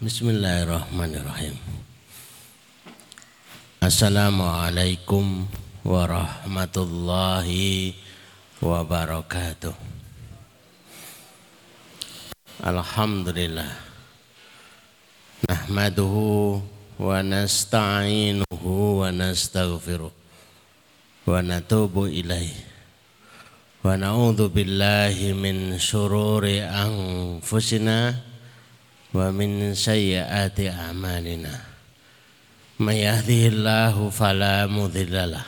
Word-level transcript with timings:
Bismillahirrahmanirrahim. 0.00 1.60
Assalamualaikum 3.84 5.44
warahmatullahi 5.84 7.92
wabarakatuh. 8.64 9.76
Alhamdulillah. 12.64 13.68
Nahmaduhu 15.44 16.64
wa 16.96 17.20
nasta'inuhu 17.20 19.04
wa 19.04 19.12
nastaghfiruh 19.12 20.16
wa 21.28 21.44
natubu 21.44 22.08
ilaih. 22.08 22.56
Wa 23.84 24.00
na'udzu 24.00 24.48
billahi 24.48 25.36
min 25.36 25.76
syururi 25.76 26.64
anfusina 26.64 28.29
min 29.14 29.74
sayyiati 29.74 30.70
a'malina. 30.70 31.70
من 32.80 32.96
يهده 32.96 33.52
الله 33.52 34.10
فلا 34.10 34.64
مضل 34.64 35.12
له 35.12 35.44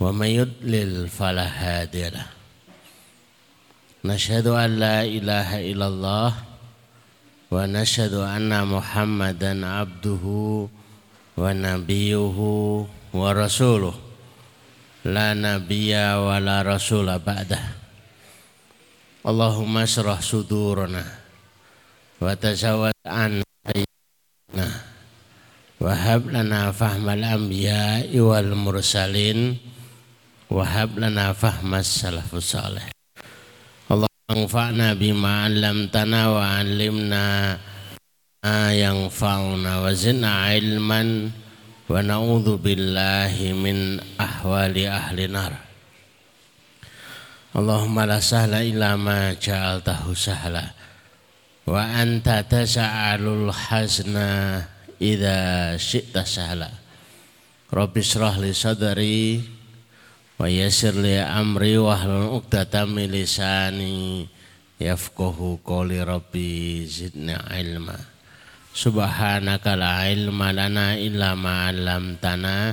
ومن 0.00 0.26
يضلل 0.26 1.08
فلا 1.10 1.50
هادي 1.50 2.14
له. 2.14 2.26
نشهد 4.04 4.46
أن 4.46 4.78
لا 4.78 5.02
إله 5.02 5.74
إلا 5.74 5.86
الله 5.86 6.32
ونشهد 7.50 8.14
أن 8.14 8.54
محمدا 8.54 9.66
عبده 9.66 10.24
ونبيه 11.36 12.38
ورسوله. 13.14 13.94
لا 15.04 15.34
نبي 15.34 15.94
ولا 16.14 16.62
رسول 16.62 17.18
بعده. 17.18 17.62
اللهم 19.26 19.74
اشرح 19.78 20.20
صدورنا 20.22 21.17
wa 22.18 22.34
tazawwad 22.34 22.98
an 23.06 23.46
nah 24.54 24.74
wahab 25.78 26.26
lana 26.34 26.74
fahmal 26.74 27.22
anbiya 27.22 28.02
wal 28.18 28.52
mursalin. 28.58 29.58
Wahab 30.48 30.96
lana 30.96 31.36
fahmas 31.36 31.84
salafus 31.84 32.56
salih. 32.56 32.88
Allahumma 33.92 34.32
anfa'na 34.32 34.96
bima 34.96 35.44
'allamtana 35.44 36.20
wa 36.32 36.40
'allimna 36.56 37.60
ma 38.40 38.72
yanfa'una 38.72 39.84
wa 39.84 39.92
zidna 39.92 40.48
'ilman. 40.56 41.28
Wa 41.84 42.00
na'udzu 42.00 42.56
billahi 42.60 43.52
min 43.52 44.00
ahwali 44.16 44.88
ahli 44.88 45.28
nar. 45.28 45.52
Allahumma 47.52 48.08
la 48.08 48.20
sahla 48.20 48.64
illa 48.64 48.96
ma 48.96 49.36
ja'altahu 49.36 50.16
sahla 50.16 50.64
wa 51.68 51.84
anta 51.84 52.40
tasa'alul 52.48 53.52
hazna 53.52 54.64
idza 54.96 55.76
syi'ta 55.76 56.24
sahla 56.24 56.72
Rabbi 57.68 58.00
shrah 58.00 58.40
li 58.40 58.56
sadri 58.56 59.44
wa 60.40 60.48
yassir 60.48 60.96
li 60.96 61.20
amri 61.20 61.76
wa 61.76 61.92
hlul 61.92 62.40
'uqdatam 62.40 62.96
min 62.96 63.12
lisani 63.12 64.24
yafqahu 64.80 65.60
qawli 65.60 66.00
rabbi 66.00 66.88
zidni 66.88 67.36
ilma. 67.36 67.92
Subhanaka 68.72 69.76
la 69.76 70.08
ilma 70.08 70.48
lana 70.56 70.96
illa 70.96 71.36
ma 71.36 71.68
'allamtana 71.68 72.72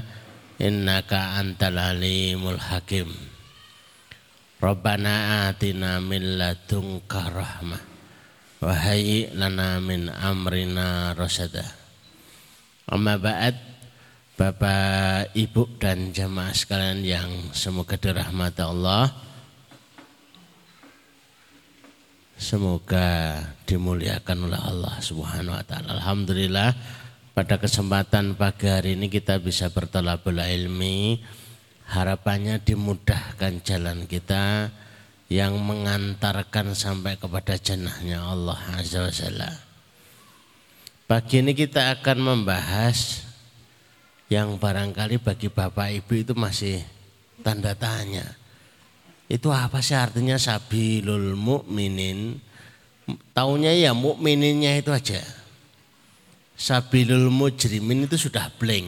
innaka 0.55 1.35
antal 1.43 1.75
alimul 1.75 2.63
hakim. 2.63 3.11
Rabbana 4.63 5.51
atina 5.51 5.99
min 5.99 6.39
ladunka 6.39 7.27
rahmah 7.27 7.94
wa 8.65 8.73
hayyi 8.73 9.29
lana 9.37 9.77
min 9.77 10.09
amrina 10.09 11.13
rasyada 11.13 11.61
Amma 12.89 13.21
ba'd 13.21 13.53
Bapak, 14.35 15.31
Ibu 15.31 15.79
dan 15.79 16.11
jamaah 16.11 16.51
sekalian 16.51 17.05
yang 17.05 17.29
semoga 17.53 17.93
dirahmati 17.95 18.65
Allah 18.65 19.13
Semoga 22.35 23.39
dimuliakan 23.63 24.51
oleh 24.51 24.59
Allah 24.59 24.99
Subhanahu 24.99 25.55
wa 25.55 25.63
taala. 25.63 25.95
Alhamdulillah 26.03 26.75
pada 27.31 27.55
kesempatan 27.55 28.35
pagi 28.35 28.67
hari 28.67 28.99
ini 28.99 29.07
kita 29.07 29.39
bisa 29.39 29.71
bertolabul 29.71 30.43
ilmi. 30.43 31.23
Harapannya 31.95 32.59
dimudahkan 32.59 33.63
jalan 33.63 34.03
kita 34.03 34.67
yang 35.35 35.59
mengantarkan 35.59 36.71
sampai 36.71 37.19
kepada 37.19 37.59
jannahnya 37.59 38.23
Allah 38.23 38.55
Azza 38.79 39.03
wa 39.03 39.11
Jalla. 39.11 39.51
Pagi 41.11 41.43
ini 41.43 41.51
kita 41.51 41.91
akan 41.99 42.17
membahas 42.23 43.27
yang 44.31 44.55
barangkali 44.55 45.19
bagi 45.19 45.51
Bapak 45.51 45.91
Ibu 45.91 46.13
itu 46.23 46.33
masih 46.39 46.79
tanda 47.43 47.75
tanya. 47.75 48.23
Itu 49.27 49.51
apa 49.51 49.83
sih 49.83 49.99
artinya 49.99 50.39
sabilul 50.39 51.35
mukminin? 51.35 52.39
Taunya 53.35 53.75
ya 53.75 53.91
mukmininnya 53.91 54.79
itu 54.79 54.95
aja. 54.95 55.19
Sabilul 56.55 57.27
mujrimin 57.27 58.07
itu 58.07 58.15
sudah 58.15 58.47
blank. 58.55 58.87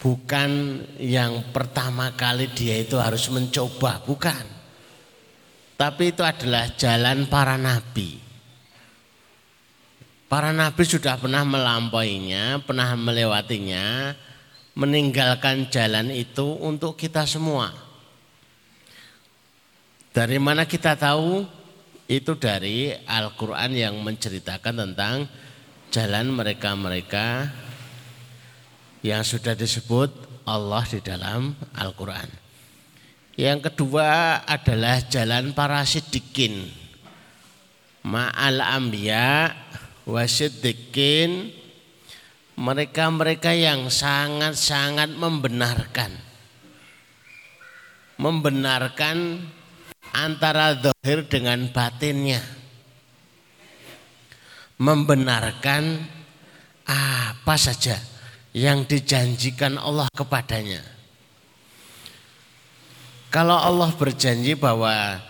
bukan 0.00 0.82
yang 0.96 1.52
pertama 1.52 2.16
kali 2.16 2.48
dia 2.56 2.80
itu 2.80 2.96
harus 2.96 3.28
mencoba 3.28 4.00
bukan 4.02 4.60
tapi 5.80 6.12
itu 6.12 6.20
adalah 6.20 6.68
jalan 6.76 7.24
para 7.24 7.56
nabi. 7.56 8.20
Para 10.28 10.52
nabi 10.52 10.84
sudah 10.84 11.16
pernah 11.16 11.40
melampauinya, 11.40 12.60
pernah 12.60 12.92
melewatinya, 13.00 14.12
meninggalkan 14.76 15.72
jalan 15.72 16.12
itu 16.12 16.44
untuk 16.60 17.00
kita 17.00 17.24
semua. 17.24 17.72
Dari 20.12 20.36
mana 20.36 20.68
kita 20.68 21.00
tahu? 21.00 21.48
Itu 22.04 22.36
dari 22.36 22.92
Al-Quran 22.92 23.72
yang 23.72 23.96
menceritakan 24.04 24.84
tentang 24.84 25.32
jalan 25.88 26.28
mereka-mereka 26.28 27.48
yang 29.00 29.24
sudah 29.24 29.56
disebut 29.56 30.12
Allah 30.44 30.84
di 30.88 31.00
dalam 31.00 31.56
Al-Quran. 31.76 32.28
Yang 33.38 33.72
kedua 33.72 34.42
adalah 34.44 35.00
jalan 35.08 35.56
para 35.56 35.80
sidikin. 35.88 36.80
ma'al 38.00 38.64
anbiya 38.64 39.52
wasiddiqin 40.08 41.52
mereka-mereka 42.56 43.52
yang 43.56 43.88
sangat-sangat 43.88 45.12
membenarkan 45.16 46.12
membenarkan 48.20 49.48
antara 50.12 50.76
zahir 50.76 51.24
dengan 51.28 51.68
batinnya 51.72 52.40
membenarkan 54.80 56.04
apa 56.88 57.56
saja 57.60 57.96
yang 58.50 58.82
dijanjikan 58.86 59.78
Allah 59.78 60.10
kepadanya 60.10 61.00
kalau 63.30 63.54
Allah 63.54 63.94
berjanji 63.94 64.58
bahwa 64.58 65.22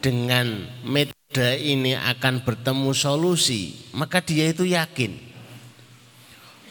dengan 0.00 0.64
metode 0.80 1.60
ini 1.60 1.92
akan 1.92 2.40
bertemu 2.40 2.96
solusi, 2.96 3.84
maka 3.92 4.24
dia 4.24 4.48
itu 4.48 4.64
yakin. 4.64 5.12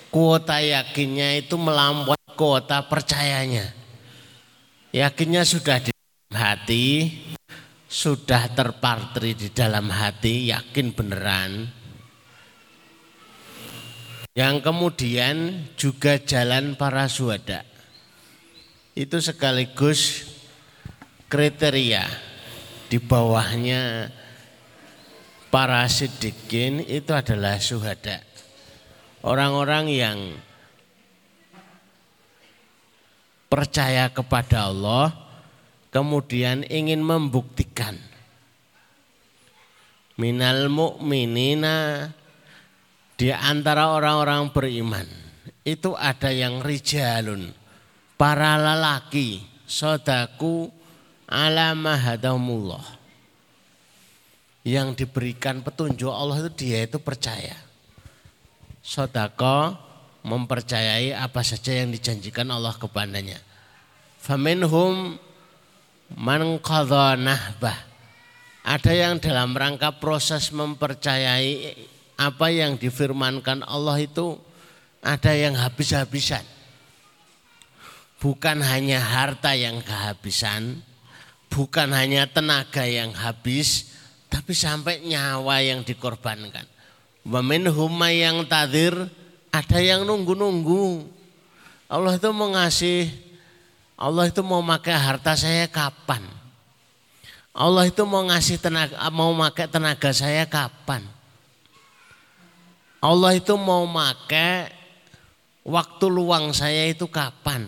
Kuota 0.10 0.57
yakinnya 0.57 1.38
itu 1.38 1.54
melampaui 1.62 2.18
kuota 2.34 2.81
percayanya. 2.89 3.69
Yakinnya 4.89 5.46
sudah 5.46 5.78
di 5.78 5.94
hati, 6.34 7.22
sudah 7.86 8.50
terpartri 8.50 9.38
di 9.38 9.54
dalam 9.54 9.94
hati, 9.94 10.50
yakin 10.50 10.89
beneran. 10.89 11.69
Yang 14.34 14.66
kemudian 14.66 15.70
juga 15.78 16.18
jalan 16.18 16.74
para 16.74 17.06
suada. 17.06 17.62
Itu 18.98 19.22
sekaligus 19.22 20.26
kriteria 21.30 22.06
di 22.90 22.98
bawahnya 22.98 24.10
para 25.54 25.86
sidikin 25.86 26.82
itu 26.82 27.14
adalah 27.14 27.62
suhada. 27.62 28.26
Orang-orang 29.22 29.86
yang 29.94 30.18
percaya 33.54 34.10
kepada 34.10 34.74
Allah 34.74 35.14
kemudian 35.94 36.66
ingin 36.66 37.06
membuktikan 37.06 38.02
minal 40.18 40.74
mu'minina 40.74 42.10
di 43.19 43.30
antara 43.30 43.94
orang-orang 43.94 44.50
beriman 44.50 45.07
itu 45.63 45.95
ada 45.95 46.33
yang 46.33 46.60
rijalun 46.60 47.54
para 48.19 48.60
lelaki 48.60 49.44
sodaku 49.63 50.69
ala 51.27 51.74
mahadamullah. 51.74 53.01
Yang 54.63 55.04
diberikan 55.04 55.60
petunjuk 55.60 56.07
Allah 56.07 56.39
itu 56.39 56.51
dia 56.63 56.88
itu 56.88 56.95
percaya. 56.95 57.51
Sodako 58.80 59.75
mempercayai 60.24 61.12
apa 61.12 61.44
saja 61.44 61.83
yang 61.83 61.92
dijanjikan 61.92 62.48
Allah 62.48 62.71
kepadanya. 62.80 63.44
Faminhum 64.24 65.19
man 66.15 66.42
nahbah. 67.19 67.80
Ada 68.63 68.92
yang 68.95 69.19
dalam 69.19 69.51
rangka 69.51 70.00
proses 70.00 70.48
mempercayai 70.56 71.75
apa 72.30 72.48
yang 72.54 72.80
difirmankan 72.80 73.66
Allah 73.68 74.00
itu 74.00 74.40
ada 75.04 75.36
yang 75.36 75.60
habis-habisan. 75.60 76.42
Bukan 78.24 78.64
hanya 78.64 79.04
harta 79.04 79.52
yang 79.52 79.84
kehabisan, 79.84 80.80
bukan 81.52 81.92
hanya 81.92 82.24
tenaga 82.31 82.88
yang 82.88 83.12
habis, 83.12 83.92
tapi 84.31 84.56
sampai 84.56 85.04
nyawa 85.04 85.60
yang 85.60 85.84
dikorbankan. 85.84 86.64
Wamin 87.28 87.68
huma 87.68 88.16
yang 88.16 88.48
tadir, 88.48 88.96
ada 89.52 89.80
yang 89.84 90.08
nunggu-nunggu. 90.08 91.04
Allah 91.92 92.16
itu 92.16 92.31
mau 92.31 92.48
ngasih, 92.56 93.12
Allah 94.00 94.31
itu 94.31 94.40
mau 94.40 94.64
pakai 94.64 94.96
harta 94.96 95.36
saya 95.36 95.68
kapan? 95.68 96.24
Allah 97.54 97.86
itu 97.86 98.02
mau 98.08 98.25
ngasih 98.25 98.58
tenaga, 98.58 98.98
mau 99.14 99.30
pakai 99.36 99.70
tenaga 99.70 100.10
saya 100.10 100.50
kapan? 100.50 101.06
Allah 103.04 103.36
itu 103.36 103.52
mau 103.60 103.84
pakai 103.84 104.72
waktu 105.68 106.06
luang 106.08 106.56
saya 106.56 106.88
itu 106.88 107.04
kapan? 107.12 107.68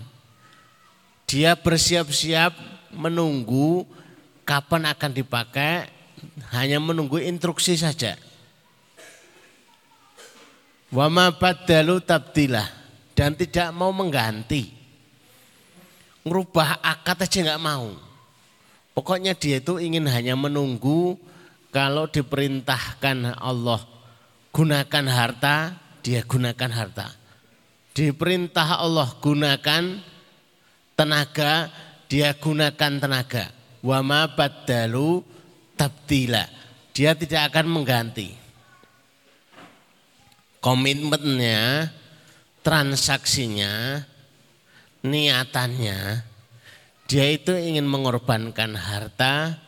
Dia 1.28 1.60
bersiap-siap 1.60 2.56
menunggu 2.96 3.84
kapan 4.48 4.96
akan 4.96 5.12
dipakai, 5.12 5.92
hanya 6.56 6.80
menunggu 6.80 7.20
instruksi 7.20 7.76
saja. 7.76 8.16
Wama 10.96 11.36
badalu 11.36 12.00
tabdilah 12.00 12.72
dan 13.12 13.36
tidak 13.36 13.76
mau 13.76 13.92
mengganti. 13.92 14.72
Ngerubah 16.24 16.80
akad 16.80 17.28
aja 17.28 17.40
nggak 17.44 17.64
mau. 17.66 17.92
Pokoknya 18.96 19.36
dia 19.36 19.60
itu 19.60 19.84
ingin 19.84 20.08
hanya 20.08 20.40
menunggu 20.40 21.20
kalau 21.76 22.08
diperintahkan 22.08 23.36
Allah 23.36 23.95
gunakan 24.56 25.06
harta, 25.12 25.76
dia 26.00 26.24
gunakan 26.24 26.72
harta. 26.72 27.12
Diperintah 27.92 28.80
Allah 28.80 29.12
gunakan 29.20 30.00
tenaga, 30.96 31.68
dia 32.08 32.32
gunakan 32.40 32.94
tenaga. 33.04 33.52
Wama 33.84 34.32
badalu 34.32 35.20
tabdila. 35.76 36.48
Dia 36.96 37.12
tidak 37.20 37.52
akan 37.52 37.68
mengganti. 37.68 38.32
Komitmennya, 40.64 41.92
transaksinya, 42.64 44.02
niatannya, 45.04 46.00
dia 47.06 47.26
itu 47.30 47.54
ingin 47.54 47.86
mengorbankan 47.86 48.74
harta, 48.74 49.62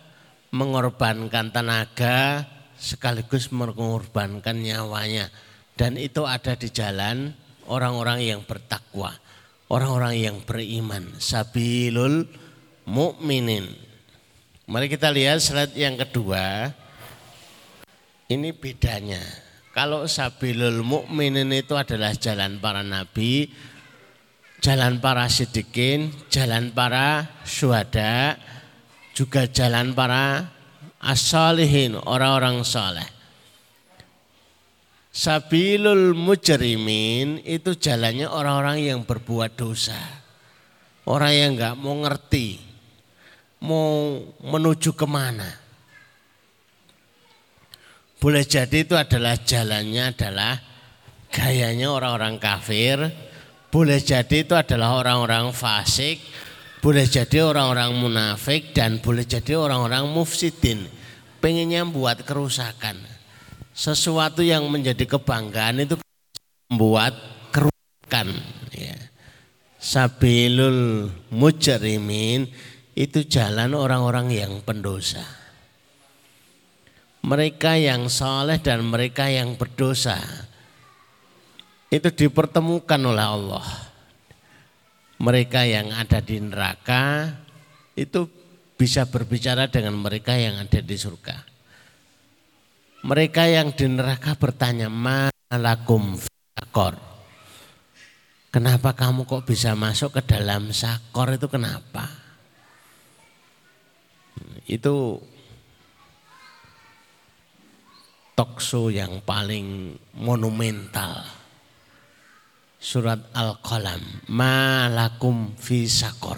mengorbankan 0.49 1.53
tenaga, 1.53 2.47
sekaligus 2.77 3.49
mengorbankan 3.51 4.61
nyawanya. 4.61 5.29
Dan 5.77 5.97
itu 5.97 6.25
ada 6.25 6.57
di 6.57 6.73
jalan 6.73 7.33
orang-orang 7.69 8.25
yang 8.25 8.41
bertakwa 8.41 9.13
orang-orang 9.71 10.15
yang 10.19 10.37
beriman. 10.43 11.15
Sabilul 11.19 12.27
mukminin. 12.87 13.67
Mari 14.67 14.91
kita 14.91 15.11
lihat 15.11 15.39
slide 15.39 15.75
yang 15.75 15.95
kedua. 15.95 16.71
Ini 18.27 18.51
bedanya. 18.51 19.23
Kalau 19.71 20.03
sabilul 20.09 20.83
mukminin 20.83 21.47
itu 21.55 21.77
adalah 21.77 22.11
jalan 22.17 22.59
para 22.59 22.83
nabi, 22.83 23.47
jalan 24.59 24.99
para 24.99 25.31
sidikin, 25.31 26.11
jalan 26.27 26.75
para 26.75 27.29
syuhada, 27.47 28.35
juga 29.15 29.47
jalan 29.47 29.95
para 29.95 30.51
as-salihin, 31.01 31.97
orang-orang 31.97 32.61
saleh. 32.65 33.05
Sabilul 35.17 36.13
mujrimin 36.13 37.41
itu 37.41 37.73
jalannya 37.73 38.29
orang-orang 38.29 38.85
yang 38.85 38.99
berbuat 39.01 39.57
dosa. 39.57 39.97
Orang 41.09 41.33
yang 41.33 41.49
nggak 41.57 41.73
mau 41.79 41.97
ngerti, 42.05 42.61
mau 43.65 44.21
menuju 44.43 44.93
ke 44.93 45.07
mana. 45.09 45.49
Boleh 48.17 48.45
jadi 48.45 48.85
itu 48.85 48.93
adalah 48.93 49.37
jalannya 49.41 50.03
adalah 50.13 50.53
gayanya 51.33 51.93
orang-orang 51.93 52.37
kafir. 52.37 52.97
Boleh 53.73 54.01
jadi 54.01 54.41
itu 54.45 54.53
adalah 54.53 54.97
orang-orang 55.01 55.53
fasik. 55.53 56.17
Boleh 56.77 57.09
jadi 57.09 57.41
orang-orang 57.41 57.91
munafik 57.97 58.71
dan 58.71 59.01
boleh 59.01 59.25
jadi 59.25 59.57
orang-orang 59.57 60.05
mufsidin. 60.07 60.85
Pengennya 61.41 61.85
buat 61.85 62.21
kerusakan 62.25 62.97
sesuatu 63.77 64.41
yang 64.41 64.65
menjadi 64.73 65.05
kebanggaan 65.05 65.85
itu 65.85 66.01
membuat 66.69 67.13
kerusakan 67.53 68.33
ya. 68.73 68.97
Sabilul 69.77 71.13
mujrimin 71.29 72.49
itu 72.97 73.21
jalan 73.29 73.77
orang-orang 73.77 74.33
yang 74.33 74.65
pendosa. 74.65 75.21
Mereka 77.21 77.77
yang 77.77 78.09
soleh 78.09 78.57
dan 78.57 78.81
mereka 78.89 79.29
yang 79.29 79.53
berdosa 79.53 80.17
itu 81.93 82.09
dipertemukan 82.09 82.97
oleh 82.97 83.25
Allah. 83.25 83.86
Mereka 85.17 85.65
yang 85.65 85.89
ada 85.93 86.21
di 86.21 86.37
neraka 86.37 87.33
itu 87.97 88.29
bisa 88.77 89.09
berbicara 89.09 89.65
dengan 89.65 89.97
mereka 89.97 90.37
yang 90.37 90.61
ada 90.61 90.77
di 90.77 90.93
surga. 90.93 91.37
Mereka 93.01 93.43
yang 93.49 93.73
di 93.73 93.85
neraka 93.89 94.37
bertanya, 94.37 94.89
malakum 94.89 96.21
sakor. 96.53 96.97
Kenapa 98.53 98.93
kamu 98.93 99.25
kok 99.25 99.45
bisa 99.45 99.73
masuk 99.73 100.17
ke 100.17 100.21
dalam 100.25 100.69
sakor 100.73 101.33
itu 101.33 101.45
kenapa? 101.49 102.09
Itu 104.65 105.21
tokso 108.37 108.93
yang 108.93 109.21
paling 109.25 109.97
monumental. 110.13 111.36
Surat 112.77 113.33
Al-Qalam, 113.33 114.29
malakum 114.29 115.57
fi 115.57 115.89
sakor. 115.89 116.37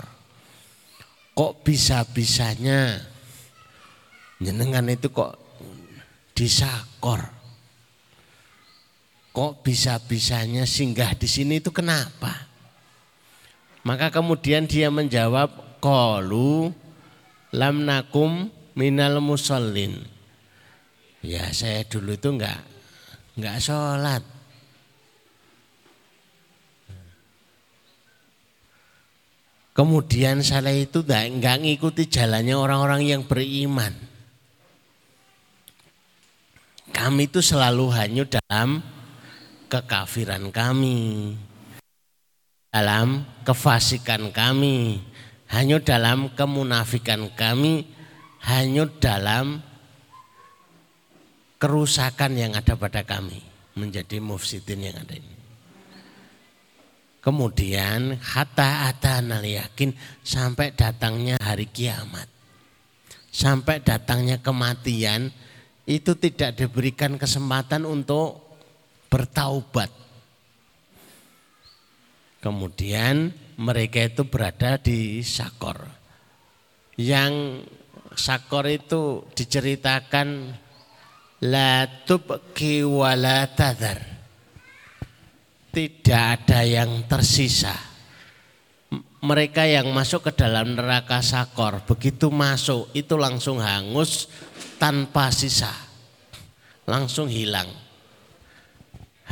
Kok 1.35 1.63
bisa-bisanya 1.67 2.99
jenengan 4.39 4.87
itu 4.87 5.11
kok 5.11 5.35
disakor? 6.31 7.21
Kok 9.35 9.53
bisa-bisanya 9.63 10.63
singgah 10.63 11.15
di 11.15 11.27
sini 11.27 11.59
itu 11.59 11.75
kenapa? 11.75 12.31
Maka 13.83 14.11
kemudian 14.11 14.67
dia 14.67 14.91
menjawab, 14.91 15.79
Qalu 15.79 16.75
lam 17.55 17.87
nakum 17.87 18.51
minal 18.75 19.23
musallin 19.23 19.95
Ya 21.23 21.51
saya 21.55 21.87
dulu 21.87 22.15
itu 22.15 22.31
enggak 22.31 22.59
enggak 23.35 23.59
sholat. 23.59 24.23
Kemudian 29.79 30.43
saya 30.43 30.75
itu 30.75 30.99
enggak, 31.07 31.63
ngikuti 31.63 32.11
jalannya 32.11 32.51
orang-orang 32.51 33.15
yang 33.15 33.23
beriman. 33.23 33.95
Kami 36.91 37.31
itu 37.31 37.39
selalu 37.39 37.87
hanya 37.95 38.27
dalam 38.27 38.83
kekafiran 39.71 40.51
kami. 40.51 41.31
Dalam 42.75 43.23
kefasikan 43.47 44.35
kami. 44.35 44.99
Hanya 45.47 45.79
dalam 45.79 46.27
kemunafikan 46.35 47.31
kami. 47.31 47.87
Hanya 48.51 48.83
dalam 48.99 49.63
kerusakan 51.55 52.35
yang 52.35 52.51
ada 52.51 52.75
pada 52.75 53.07
kami 53.07 53.39
menjadi 53.79 54.19
mufsidin 54.19 54.91
yang 54.91 54.99
ada 54.99 55.15
ini. 55.15 55.38
Kemudian 57.19 58.15
hatta 58.15 58.87
atana 58.87 59.43
yakin 59.43 59.91
sampai 60.23 60.71
datangnya 60.71 61.35
hari 61.43 61.67
kiamat. 61.67 62.31
Sampai 63.29 63.83
datangnya 63.83 64.39
kematian 64.39 65.29
itu 65.83 66.15
tidak 66.15 66.55
diberikan 66.55 67.19
kesempatan 67.19 67.83
untuk 67.83 68.39
bertaubat. 69.11 69.91
Kemudian 72.39 73.35
mereka 73.59 74.07
itu 74.07 74.23
berada 74.23 74.79
di 74.79 75.19
sakor. 75.19 75.83
Yang 76.95 77.67
sakor 78.15 78.63
itu 78.71 79.27
diceritakan 79.35 80.55
la 81.43 81.83
tubqi 82.07 82.87
wa. 82.87 83.11
Tidak 85.79 86.11
ada 86.11 86.59
yang 86.67 87.07
tersisa. 87.07 87.71
Mereka 89.23 89.63
yang 89.63 89.95
masuk 89.95 90.27
ke 90.27 90.35
dalam 90.35 90.75
neraka 90.75 91.23
sakor, 91.23 91.87
begitu 91.87 92.27
masuk 92.27 92.91
itu 92.91 93.15
langsung 93.15 93.63
hangus 93.63 94.27
tanpa 94.75 95.31
sisa. 95.31 95.71
Langsung 96.83 97.31
hilang. 97.31 97.71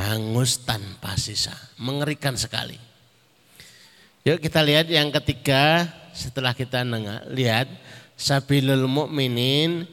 Hangus 0.00 0.64
tanpa 0.64 1.20
sisa. 1.20 1.52
Mengerikan 1.84 2.32
sekali. 2.40 2.80
Yuk 4.24 4.40
kita 4.40 4.64
lihat 4.64 4.88
yang 4.88 5.12
ketiga 5.12 5.84
setelah 6.16 6.56
kita 6.56 6.80
lihat 7.28 7.68
sabilul 8.16 8.88
mukminin 8.88 9.84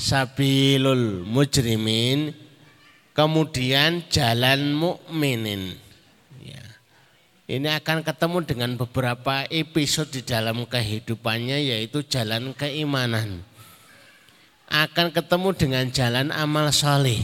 sabilul 0.00 1.28
mujrimin 1.28 2.32
kemudian 3.12 4.08
jalan 4.08 4.72
mukminin. 4.72 5.89
Ini 7.50 7.66
akan 7.66 8.06
ketemu 8.06 8.46
dengan 8.46 8.70
beberapa 8.78 9.42
episode 9.50 10.14
di 10.14 10.22
dalam 10.22 10.62
kehidupannya 10.62 11.58
yaitu 11.58 12.06
jalan 12.06 12.54
keimanan. 12.54 13.42
Akan 14.70 15.10
ketemu 15.10 15.50
dengan 15.58 15.90
jalan 15.90 16.30
amal 16.30 16.70
soleh. 16.70 17.18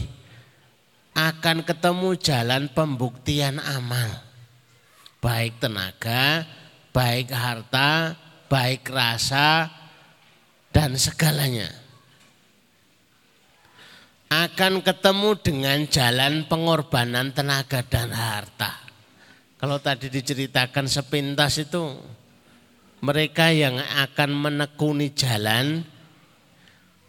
Akan 1.15 1.63
ketemu 1.63 2.19
jalan 2.19 2.67
pembuktian 2.75 3.63
amal. 3.63 4.27
Baik 5.23 5.63
tenaga 5.63 6.43
baik 6.91 7.31
harta 7.31 8.19
baik 8.51 8.91
rasa 8.91 9.71
dan 10.75 10.99
segalanya. 10.99 11.71
Akan 14.27 14.83
ketemu 14.83 15.39
dengan 15.39 15.87
jalan 15.87 16.51
pengorbanan 16.51 17.31
tenaga 17.31 17.87
dan 17.87 18.11
harta. 18.11 18.86
Kalau 19.57 19.81
tadi 19.81 20.13
diceritakan 20.13 20.85
sepintas 20.85 21.57
itu 21.57 21.97
mereka 23.01 23.49
yang 23.49 23.81
akan 23.81 24.31
menekuni 24.37 25.17
jalan 25.17 25.81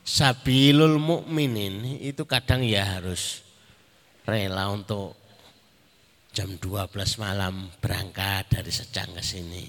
sabilul 0.07 0.95
mukminin 0.95 1.99
itu 1.99 2.23
kadang 2.23 2.63
ya 2.63 2.99
harus 2.99 3.43
rela 4.23 4.71
untuk 4.71 5.19
jam 6.31 6.55
12 6.55 6.91
malam 7.19 7.67
berangkat 7.83 8.47
dari 8.47 8.71
Secang 8.71 9.11
ke 9.11 9.23
sini. 9.23 9.67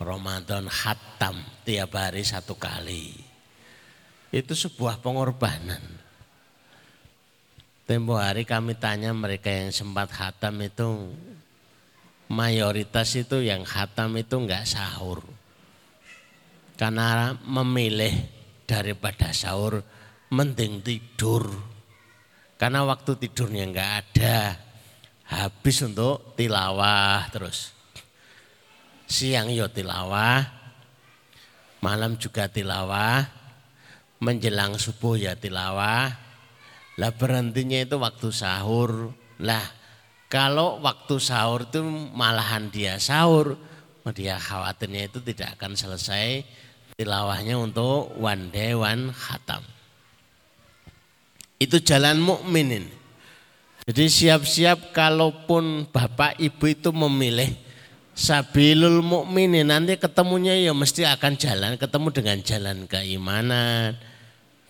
Ramadan 0.00 0.66
hatam 0.66 1.38
tiap 1.62 1.94
hari 1.94 2.26
satu 2.26 2.58
kali 2.58 3.12
itu 4.32 4.52
sebuah 4.56 4.98
pengorbanan. 5.04 6.01
Tempo 7.82 8.14
hari 8.14 8.46
kami 8.46 8.78
tanya 8.78 9.10
mereka 9.10 9.50
yang 9.50 9.74
sempat 9.74 10.14
hatam 10.14 10.62
itu 10.62 11.10
mayoritas 12.30 13.12
itu 13.18 13.42
yang 13.42 13.66
hatam 13.66 14.14
itu 14.14 14.38
enggak 14.38 14.64
sahur. 14.64 15.20
Karena 16.78 17.34
memilih 17.42 18.14
daripada 18.70 19.34
sahur 19.34 19.82
mending 20.30 20.80
tidur. 20.80 21.50
Karena 22.54 22.86
waktu 22.86 23.18
tidurnya 23.18 23.66
enggak 23.66 23.90
ada. 24.06 24.56
Habis 25.26 25.82
untuk 25.82 26.38
tilawah 26.38 27.26
terus. 27.34 27.74
Siang 29.10 29.52
yo 29.52 29.68
tilawah, 29.68 30.40
malam 31.84 32.16
juga 32.16 32.48
tilawah, 32.48 33.26
menjelang 34.22 34.78
subuh 34.78 35.20
ya 35.20 35.34
tilawah. 35.36 36.31
Lah 37.02 37.10
berhentinya 37.10 37.82
itu 37.82 37.98
waktu 37.98 38.30
sahur. 38.30 39.10
Lah 39.42 39.66
kalau 40.30 40.78
waktu 40.78 41.18
sahur 41.18 41.66
itu 41.66 41.82
malahan 42.14 42.70
dia 42.70 43.02
sahur, 43.02 43.58
dia 44.14 44.38
khawatirnya 44.38 45.10
itu 45.10 45.18
tidak 45.18 45.58
akan 45.58 45.74
selesai 45.74 46.46
tilawahnya 46.94 47.58
untuk 47.58 48.14
one 48.22 48.54
day 48.54 48.70
one 48.70 49.10
khatam. 49.10 49.66
Itu 51.58 51.82
jalan 51.82 52.22
mukminin. 52.22 52.86
Jadi 53.82 54.06
siap-siap 54.06 54.94
kalaupun 54.94 55.90
bapak 55.90 56.38
ibu 56.38 56.70
itu 56.70 56.94
memilih 56.94 57.50
sabilul 58.14 59.02
mukminin 59.02 59.66
nanti 59.66 59.98
ketemunya 59.98 60.54
ya 60.54 60.70
mesti 60.70 61.02
akan 61.02 61.34
jalan 61.34 61.74
ketemu 61.74 62.08
dengan 62.14 62.38
jalan 62.46 62.78
keimanan, 62.86 63.98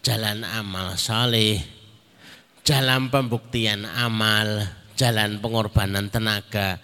jalan 0.01 0.49
amal 0.49 0.97
saleh, 0.97 1.61
jalan 2.63 3.11
pembuktian 3.11 3.83
amal, 3.87 4.67
jalan 4.95 5.43
pengorbanan 5.43 6.07
tenaga, 6.11 6.79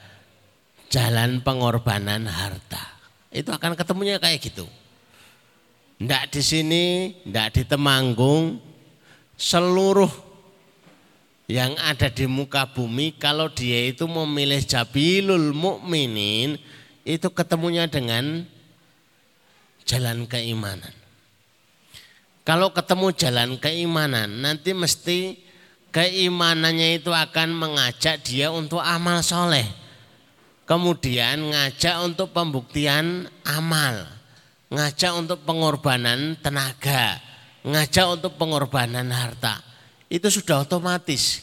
jalan 0.91 1.39
pengorbanan 1.43 2.27
harta. 2.27 2.99
Itu 3.31 3.55
akan 3.55 3.79
ketemunya 3.79 4.19
kayak 4.19 4.43
gitu. 4.43 4.67
Tidak 5.99 6.25
di 6.31 6.43
sini, 6.43 6.85
tidak 7.27 7.49
di 7.59 7.63
Temanggung, 7.67 8.59
seluruh 9.39 10.11
yang 11.49 11.75
ada 11.81 12.13
di 12.13 12.29
muka 12.29 12.69
bumi 12.69 13.17
kalau 13.17 13.49
dia 13.49 13.89
itu 13.89 14.05
memilih 14.05 14.61
jabilul 14.63 15.57
mukminin 15.57 16.61
itu 17.09 17.29
ketemunya 17.33 17.89
dengan 17.89 18.45
jalan 19.89 20.29
keimanan. 20.29 20.93
Kalau 22.45 22.73
ketemu 22.73 23.13
jalan 23.17 23.51
keimanan, 23.57 24.29
nanti 24.45 24.77
mesti 24.77 25.48
keimanannya 25.93 27.01
itu 27.03 27.13
akan 27.13 27.55
mengajak 27.55 28.23
dia 28.25 28.49
untuk 28.53 28.81
amal 28.81 29.25
soleh. 29.25 29.67
Kemudian 30.69 31.49
ngajak 31.49 32.05
untuk 32.05 32.33
pembuktian 32.37 33.25
amal. 33.45 34.05
Ngajak 34.69 35.13
untuk 35.17 35.41
pengorbanan 35.49 36.37
tenaga. 36.45 37.17
Ngajak 37.65 38.21
untuk 38.21 38.37
pengorbanan 38.37 39.09
harta. 39.09 39.65
Itu 40.13 40.29
sudah 40.29 40.69
otomatis. 40.69 41.41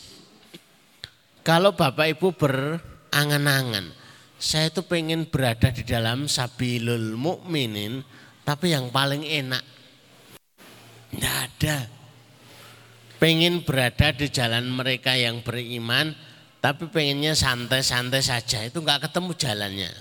Kalau 1.41 1.73
Bapak 1.73 2.17
Ibu 2.17 2.33
berangan-angan. 2.37 4.05
Saya 4.35 4.69
itu 4.69 4.83
pengen 4.85 5.25
berada 5.25 5.71
di 5.71 5.81
dalam 5.87 6.27
sabilul 6.27 7.15
mukminin, 7.15 8.03
tapi 8.43 8.75
yang 8.75 8.91
paling 8.91 9.23
enak 9.23 9.63
tidak 11.15 11.35
ada. 11.47 11.77
Pengen 13.17 13.63
berada 13.63 14.11
di 14.11 14.27
jalan 14.27 14.67
mereka 14.67 15.15
yang 15.15 15.39
beriman, 15.41 16.11
tapi 16.59 16.89
pengennya 16.89 17.37
santai-santai 17.37 18.21
saja, 18.25 18.65
itu 18.65 18.81
nggak 18.81 19.09
ketemu 19.09 19.31
jalannya. 19.37 19.91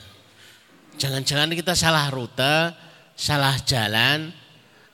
Jangan-jangan 0.97 1.50
kita 1.52 1.75
salah 1.76 2.09
rute, 2.09 2.73
salah 3.14 3.59
jalan, 3.62 4.33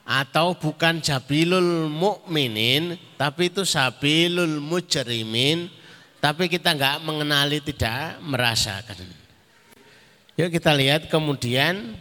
atau 0.03 0.59
bukan 0.59 0.99
jabilul 0.99 1.87
mukminin, 1.87 2.99
tapi 3.15 3.53
itu 3.53 3.63
sabilul 3.63 4.59
mujrimin, 4.59 5.71
tapi 6.19 6.51
kita 6.51 6.75
nggak 6.75 7.07
mengenali, 7.07 7.63
tidak 7.63 8.19
merasakan. 8.25 8.99
Yuk 10.35 10.51
kita 10.51 10.73
lihat 10.73 11.13
kemudian 11.13 11.95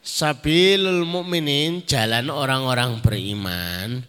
sabilul 0.00 1.04
mukminin 1.04 1.84
jalan 1.84 2.32
orang-orang 2.32 2.96
beriman 3.04 4.08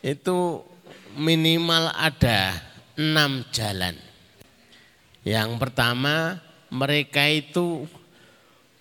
itu 0.00 0.64
minimal 1.16 1.92
ada 1.92 2.56
enam 2.96 3.44
jalan. 3.52 3.96
Yang 5.20 5.50
pertama 5.60 6.40
mereka 6.72 7.28
itu 7.28 7.84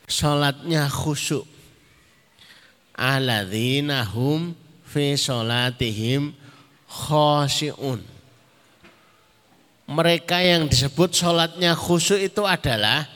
sholatnya 0.07 0.87
khusyuk. 0.87 1.43
Alladzina 2.95 4.03
hum 4.07 4.55
fi 4.87 5.15
sholatihim 5.19 6.31
khosyi'un. 6.87 8.01
Mereka 9.89 10.37
yang 10.45 10.69
disebut 10.69 11.17
sholatnya 11.17 11.73
khusyuk 11.73 12.21
itu 12.21 12.45
adalah 12.45 13.09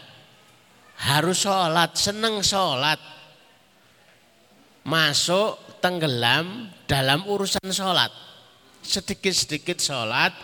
harus 0.98 1.46
sholat, 1.46 1.94
seneng 1.94 2.42
sholat. 2.42 2.98
Masuk 4.84 5.80
tenggelam 5.80 6.73
dalam 6.86 7.26
urusan 7.28 7.68
sholat. 7.72 8.12
Sedikit-sedikit 8.84 9.80
sholat, 9.80 10.36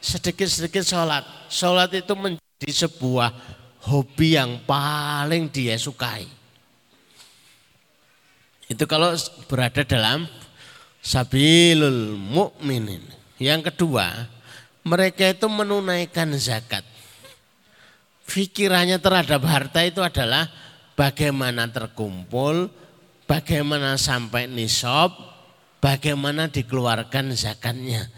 sedikit-sedikit 0.00 0.84
sholat. 0.84 1.24
Sholat 1.48 1.90
itu 1.96 2.12
menjadi 2.12 2.72
sebuah 2.86 3.32
hobi 3.88 4.36
yang 4.36 4.60
paling 4.68 5.48
dia 5.48 5.78
sukai. 5.80 6.28
Itu 8.66 8.84
kalau 8.90 9.14
berada 9.46 9.86
dalam 9.86 10.26
sabilul 10.98 12.18
mukminin. 12.18 13.00
Yang 13.38 13.70
kedua, 13.72 14.26
mereka 14.82 15.30
itu 15.30 15.46
menunaikan 15.46 16.34
zakat. 16.34 16.82
Pikirannya 18.26 18.98
terhadap 18.98 19.38
harta 19.46 19.86
itu 19.86 20.02
adalah 20.02 20.50
bagaimana 20.98 21.70
terkumpul, 21.70 22.66
bagaimana 23.30 23.94
sampai 23.94 24.50
nisab, 24.50 25.14
bagaimana 25.80 26.48
dikeluarkan 26.48 27.32
zakatnya, 27.36 28.08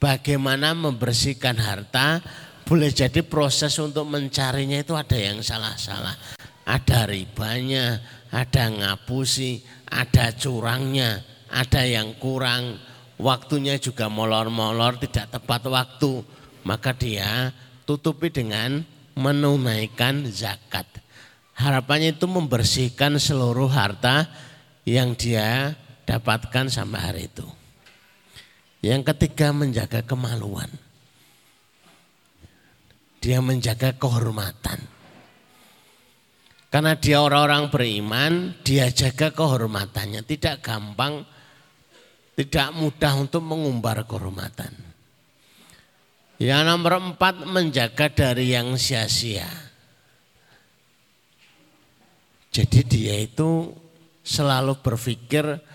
bagaimana 0.00 0.72
membersihkan 0.72 1.58
harta, 1.60 2.22
boleh 2.64 2.94
jadi 2.94 3.26
proses 3.26 3.74
untuk 3.82 4.06
mencarinya 4.06 4.78
itu 4.78 4.94
ada 4.94 5.18
yang 5.18 5.42
salah-salah. 5.42 6.14
Ada 6.62 7.10
ribanya, 7.10 7.98
ada 8.30 8.70
ngapusi, 8.70 9.58
ada 9.90 10.30
curangnya, 10.38 11.18
ada 11.50 11.82
yang 11.82 12.14
kurang, 12.22 12.78
waktunya 13.18 13.74
juga 13.82 14.06
molor-molor, 14.06 15.02
tidak 15.02 15.34
tepat 15.34 15.66
waktu. 15.66 16.22
Maka 16.62 16.94
dia 16.94 17.50
tutupi 17.82 18.30
dengan 18.30 18.86
menunaikan 19.18 20.30
zakat. 20.30 20.86
Harapannya 21.58 22.14
itu 22.16 22.24
membersihkan 22.24 23.18
seluruh 23.18 23.68
harta 23.68 24.30
yang 24.86 25.12
dia 25.18 25.76
dapatkan 26.10 26.66
sama 26.66 26.98
hari 26.98 27.30
itu. 27.30 27.46
Yang 28.82 29.14
ketiga 29.14 29.54
menjaga 29.54 30.02
kemaluan. 30.02 30.66
Dia 33.22 33.38
menjaga 33.38 33.94
kehormatan. 33.94 34.80
Karena 36.70 36.98
dia 36.98 37.22
orang-orang 37.22 37.70
beriman, 37.70 38.32
dia 38.66 38.90
jaga 38.90 39.30
kehormatannya. 39.30 40.26
Tidak 40.26 40.58
gampang, 40.58 41.22
tidak 42.34 42.68
mudah 42.74 43.12
untuk 43.20 43.46
mengumbar 43.46 44.02
kehormatan. 44.08 44.72
Yang 46.40 46.62
nomor 46.64 47.12
empat 47.12 47.44
menjaga 47.44 48.08
dari 48.08 48.56
yang 48.56 48.74
sia-sia. 48.80 49.46
Jadi 52.50 52.80
dia 52.88 53.14
itu 53.20 53.70
selalu 54.24 54.80
berpikir 54.80 55.69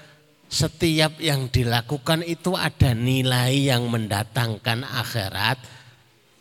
setiap 0.50 1.18
yang 1.20 1.50
dilakukan 1.50 2.22
itu 2.22 2.54
ada 2.54 2.94
nilai 2.94 3.70
yang 3.70 3.90
mendatangkan 3.90 4.86
akhirat 4.86 5.58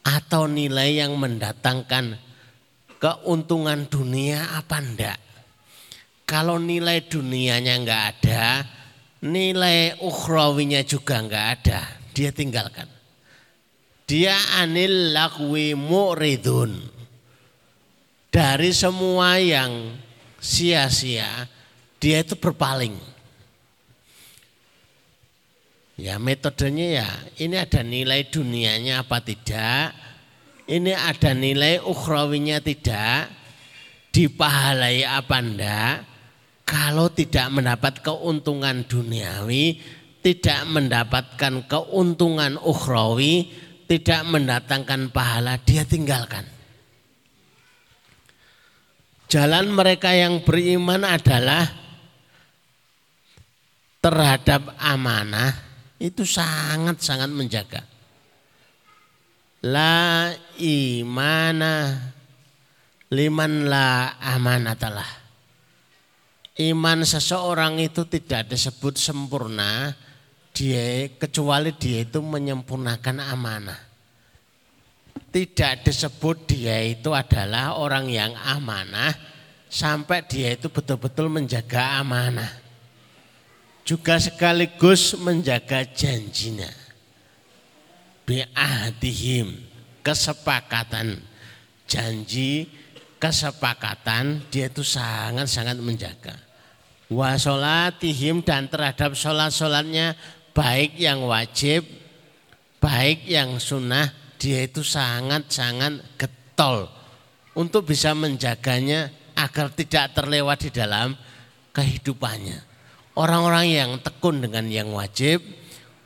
atau 0.05 0.45
nilai 0.45 1.01
yang 1.01 1.17
mendatangkan 1.17 2.21
keuntungan 3.01 3.89
dunia 3.89 4.61
apa 4.61 4.77
enggak. 4.81 5.21
Kalau 6.25 6.57
nilai 6.57 7.05
dunianya 7.05 7.75
enggak 7.81 8.03
ada, 8.17 8.65
nilai 9.25 9.97
ukhrawinya 10.01 10.81
juga 10.85 11.21
enggak 11.21 11.47
ada, 11.61 11.81
dia 12.13 12.33
tinggalkan. 12.33 12.89
Dia 14.05 14.37
anil 14.61 15.17
lakwi 15.17 15.73
mu'ridun. 15.73 16.93
Dari 18.29 18.73
semua 18.75 19.41
yang 19.41 19.97
sia-sia, 20.43 21.49
dia 21.97 22.21
itu 22.21 22.37
berpaling. 22.37 23.14
Ya 25.95 26.19
metodenya 26.19 26.87
ya 27.03 27.09
ini 27.39 27.55
ada 27.55 27.87
nilai 27.87 28.27
dunianya 28.27 29.07
apa 29.07 29.23
tidak, 29.23 29.95
ini 30.67 30.91
ada 30.91 31.31
nilai 31.39 31.79
ukhrawinya 31.79 32.59
tidak, 32.59 33.31
dipahalai 34.11 35.07
apa 35.07 35.37
enggak, 35.39 35.95
kalau 36.67 37.07
tidak 37.15 37.47
mendapat 37.55 38.03
keuntungan 38.03 38.83
duniawi, 38.91 39.79
tidak 40.19 40.67
mendapatkan 40.67 41.63
keuntungan 41.71 42.59
ukhrawi, 42.59 43.55
tidak 43.87 44.27
mendatangkan 44.27 45.15
pahala, 45.15 45.63
dia 45.63 45.87
tinggalkan. 45.87 46.43
Jalan 49.31 49.71
mereka 49.71 50.11
yang 50.11 50.43
beriman 50.43 51.07
adalah 51.07 51.67
terhadap 54.03 54.75
amanah 54.79 55.64
itu 55.99 56.27
sangat-sangat 56.27 57.31
menjaga. 57.31 57.83
La 59.65 60.29
imana 60.61 61.97
liman 63.09 63.53
la 63.71 64.19
amanatalah. 64.21 65.25
Iman 66.55 67.03
seseorang 67.03 67.83
itu 67.83 68.07
tidak 68.07 68.55
disebut 68.55 68.95
sempurna 68.95 69.91
dia 70.55 71.11
kecuali 71.19 71.75
dia 71.75 72.07
itu 72.07 72.23
menyempurnakan 72.23 73.19
amanah. 73.19 73.81
Tidak 75.35 75.83
disebut 75.83 76.47
dia 76.47 76.79
itu 76.87 77.11
adalah 77.11 77.75
orang 77.75 78.07
yang 78.07 78.31
amanah 78.39 79.11
sampai 79.67 80.23
dia 80.31 80.55
itu 80.55 80.71
betul-betul 80.71 81.27
menjaga 81.27 81.99
amanah 81.99 82.64
juga 83.85 84.17
sekaligus 84.17 85.13
menjaga 85.21 85.85
janjinya. 85.85 86.73
Bi'ahdihim, 88.25 89.61
kesepakatan. 90.01 91.21
Janji, 91.85 92.65
kesepakatan 93.21 94.49
dia 94.49 94.73
itu 94.73 94.81
sangat-sangat 94.81 95.77
menjaga. 95.85 96.33
Wa 97.13 97.37
sholatihim 97.37 98.41
dan 98.41 98.73
terhadap 98.73 99.13
sholat-sholatnya 99.13 100.17
baik 100.57 100.97
yang 100.97 101.21
wajib, 101.29 101.85
baik 102.81 103.29
yang 103.29 103.61
sunnah, 103.61 104.09
dia 104.41 104.65
itu 104.65 104.81
sangat-sangat 104.81 106.17
getol 106.17 106.89
untuk 107.53 107.85
bisa 107.93 108.17
menjaganya 108.17 109.13
agar 109.37 109.69
tidak 109.77 110.17
terlewat 110.17 110.65
di 110.65 110.71
dalam 110.73 111.13
kehidupannya. 111.77 112.74
Orang-orang 113.15 113.71
yang 113.71 113.91
tekun 114.03 114.43
dengan 114.43 114.67
yang 114.67 114.91
wajib, 114.91 115.39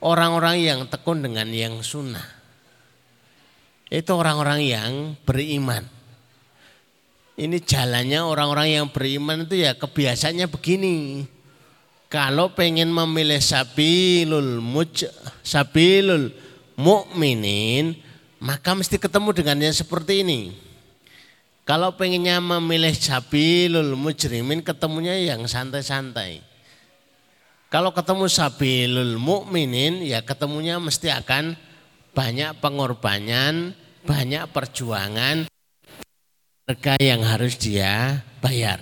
orang-orang 0.04 0.60
yang 0.60 0.80
tekun 0.92 1.24
dengan 1.24 1.48
yang 1.48 1.80
sunnah. 1.80 2.24
Itu 3.88 4.12
orang-orang 4.12 4.60
yang 4.60 4.92
beriman. 5.24 5.88
Ini 7.40 7.64
jalannya 7.64 8.20
orang-orang 8.20 8.68
yang 8.76 8.86
beriman 8.92 9.48
itu 9.48 9.56
ya 9.56 9.72
kebiasaannya 9.72 10.52
begini. 10.52 11.24
Kalau 12.12 12.52
pengen 12.52 12.92
memilih 12.92 13.40
sabilul 13.40 14.60
muj, 14.60 15.08
sabilul 15.40 16.28
mukminin, 16.76 17.96
maka 18.36 18.76
mesti 18.76 19.00
ketemu 19.00 19.32
dengan 19.32 19.64
yang 19.64 19.72
seperti 19.72 20.28
ini. 20.28 20.40
Kalau 21.64 21.96
pengennya 21.96 22.40
memilih 22.40 22.92
sabilul 22.92 23.96
mujrimin, 23.96 24.60
ketemunya 24.60 25.16
yang 25.16 25.44
santai-santai 25.48 26.47
Kalau 27.68 27.92
ketemu 27.92 28.32
sabilul 28.32 29.20
mukminin 29.20 30.00
ya 30.00 30.24
ketemunya 30.24 30.80
mesti 30.80 31.12
akan 31.12 31.52
banyak 32.16 32.56
pengorbanan, 32.64 33.76
banyak 34.08 34.48
perjuangan 34.48 35.44
harga 36.64 36.96
yang 36.96 37.20
harus 37.24 37.60
dia 37.60 38.24
bayar. 38.40 38.80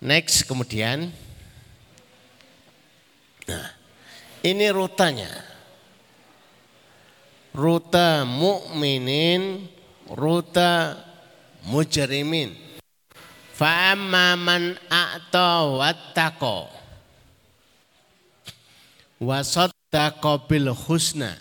Next 0.00 0.48
kemudian 0.48 1.12
Nah, 3.50 3.66
ini 4.46 4.70
rutanya. 4.70 5.26
Rute 7.50 8.22
mukminin, 8.22 9.66
rute 10.06 10.94
mujrimin. 11.66 12.69
Fa'amma 13.60 14.40
man 14.40 14.72
a'ta 14.88 15.68
wattaqo 15.68 16.72
wa 19.20 19.44
saddaqa 19.44 20.48
bil 20.48 20.72
husna 20.72 21.36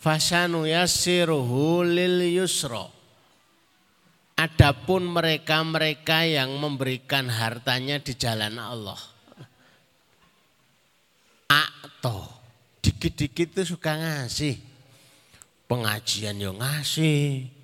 fasanu 0.00 0.64
yassiruhu 0.64 1.84
lil 1.84 2.24
yusra. 2.32 2.88
Adapun 4.40 5.04
mereka-mereka 5.04 6.24
yang 6.24 6.56
memberikan 6.56 7.28
hartanya 7.28 8.00
di 8.00 8.16
jalan 8.16 8.56
Allah 8.56 8.96
akto. 11.48 12.28
Dikit-dikit 12.78 13.58
itu 13.58 13.74
suka 13.74 13.98
ngasih. 13.98 14.56
Pengajian 15.66 16.40
yo 16.40 16.56
ngasih. 16.56 17.57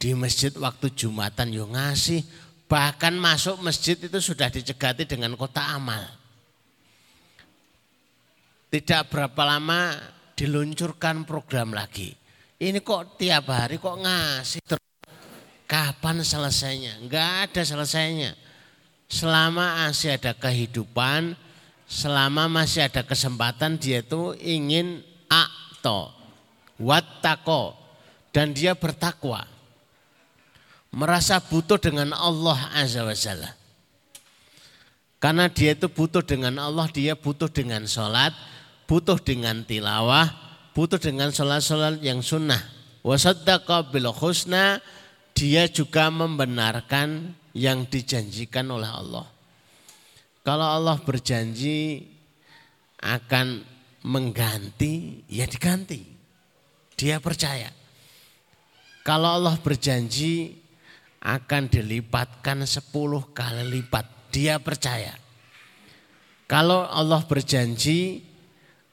Di 0.00 0.16
masjid 0.16 0.48
waktu 0.56 0.96
Jumatan 0.96 1.52
yo 1.52 1.68
ngasih. 1.68 2.24
Bahkan 2.64 3.20
masuk 3.20 3.60
masjid 3.60 4.00
itu 4.00 4.18
sudah 4.22 4.48
dicegati 4.48 5.04
dengan 5.04 5.36
kota 5.36 5.60
amal. 5.76 6.06
Tidak 8.72 9.10
berapa 9.12 9.42
lama 9.44 9.98
diluncurkan 10.38 11.28
program 11.28 11.76
lagi. 11.76 12.16
Ini 12.56 12.80
kok 12.80 13.20
tiap 13.20 13.50
hari 13.52 13.76
kok 13.76 13.98
ngasih 14.00 14.62
terus. 14.64 14.88
Kapan 15.66 16.22
selesainya? 16.22 17.02
Enggak 17.02 17.50
ada 17.50 17.62
selesainya. 17.66 18.32
Selama 19.10 19.90
masih 19.90 20.14
ada 20.14 20.30
kehidupan, 20.30 21.34
selama 21.90 22.46
masih 22.46 22.86
ada 22.86 23.02
kesempatan 23.02 23.74
dia 23.74 24.06
itu 24.06 24.38
ingin 24.38 25.02
akto, 25.26 26.14
wattako, 26.78 27.74
dan 28.30 28.54
dia 28.54 28.78
bertakwa. 28.78 29.49
Merasa 30.90 31.38
butuh 31.38 31.78
dengan 31.78 32.10
Allah 32.14 32.58
Azza 32.74 33.06
wa 33.06 33.14
Jalla. 33.14 33.50
Karena 35.20 35.46
dia 35.52 35.76
itu 35.76 35.86
butuh 35.86 36.24
dengan 36.24 36.56
Allah, 36.58 36.88
dia 36.90 37.12
butuh 37.12 37.46
dengan 37.46 37.84
sholat, 37.84 38.32
butuh 38.88 39.20
dengan 39.20 39.62
tilawah, 39.62 40.32
butuh 40.72 40.96
dengan 40.96 41.28
sholat-sholat 41.28 42.00
yang 42.00 42.24
sunnah. 42.24 42.58
Wasaddaqa 43.04 43.92
bil 43.92 44.08
dia 45.36 45.64
juga 45.68 46.08
membenarkan 46.08 47.36
yang 47.56 47.84
dijanjikan 47.88 48.66
oleh 48.68 48.88
Allah. 48.88 49.26
Kalau 50.40 50.66
Allah 50.68 50.96
berjanji 51.00 52.08
akan 53.00 53.64
mengganti, 54.04 55.24
ya 55.28 55.44
diganti. 55.44 56.00
Dia 56.96 57.20
percaya. 57.20 57.72
Kalau 59.00 59.40
Allah 59.40 59.56
berjanji 59.56 60.59
akan 61.20 61.68
dilipatkan 61.68 62.64
sepuluh 62.64 63.30
kali 63.36 63.80
lipat, 63.80 64.32
dia 64.32 64.56
percaya. 64.60 65.12
Kalau 66.48 66.88
Allah 66.88 67.22
berjanji 67.22 68.26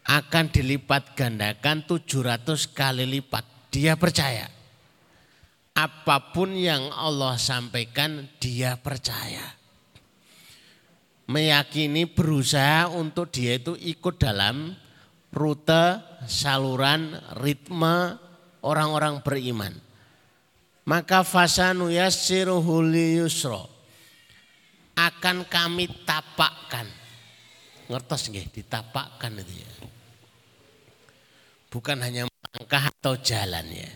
akan 0.05 0.45
dilipat 0.53 1.17
gandakan 1.17 1.83
700 1.83 2.45
kali 2.71 3.07
lipat, 3.07 3.43
dia 3.73 3.97
percaya. 3.97 4.45
Apa 5.73 6.31
pun 6.31 6.53
yang 6.53 6.93
Allah 6.93 7.35
sampaikan, 7.41 8.29
dia 8.37 8.77
percaya 8.77 9.57
meyakini 11.27 12.07
berusaha 12.07 12.87
untuk 12.87 13.29
dia 13.29 13.59
itu 13.59 13.75
ikut 13.75 14.15
dalam 14.17 14.73
rute 15.35 15.99
saluran 16.25 17.19
ritme 17.43 18.15
orang-orang 18.63 19.19
beriman. 19.21 19.75
Maka 20.87 21.27
fasanu 21.27 21.91
yassiruhu 21.91 22.87
yusro 22.95 23.67
akan 24.95 25.43
kami 25.43 25.91
tapakkan. 26.07 26.87
Ngertos 27.91 28.31
nggih 28.31 28.47
ditapakkan 28.55 29.35
itu 29.43 29.67
ya. 29.67 29.71
Bukan 31.67 31.99
hanya 31.99 32.23
langkah 32.55 32.87
atau 32.87 33.19
jalan 33.19 33.67
ya, 33.67 33.91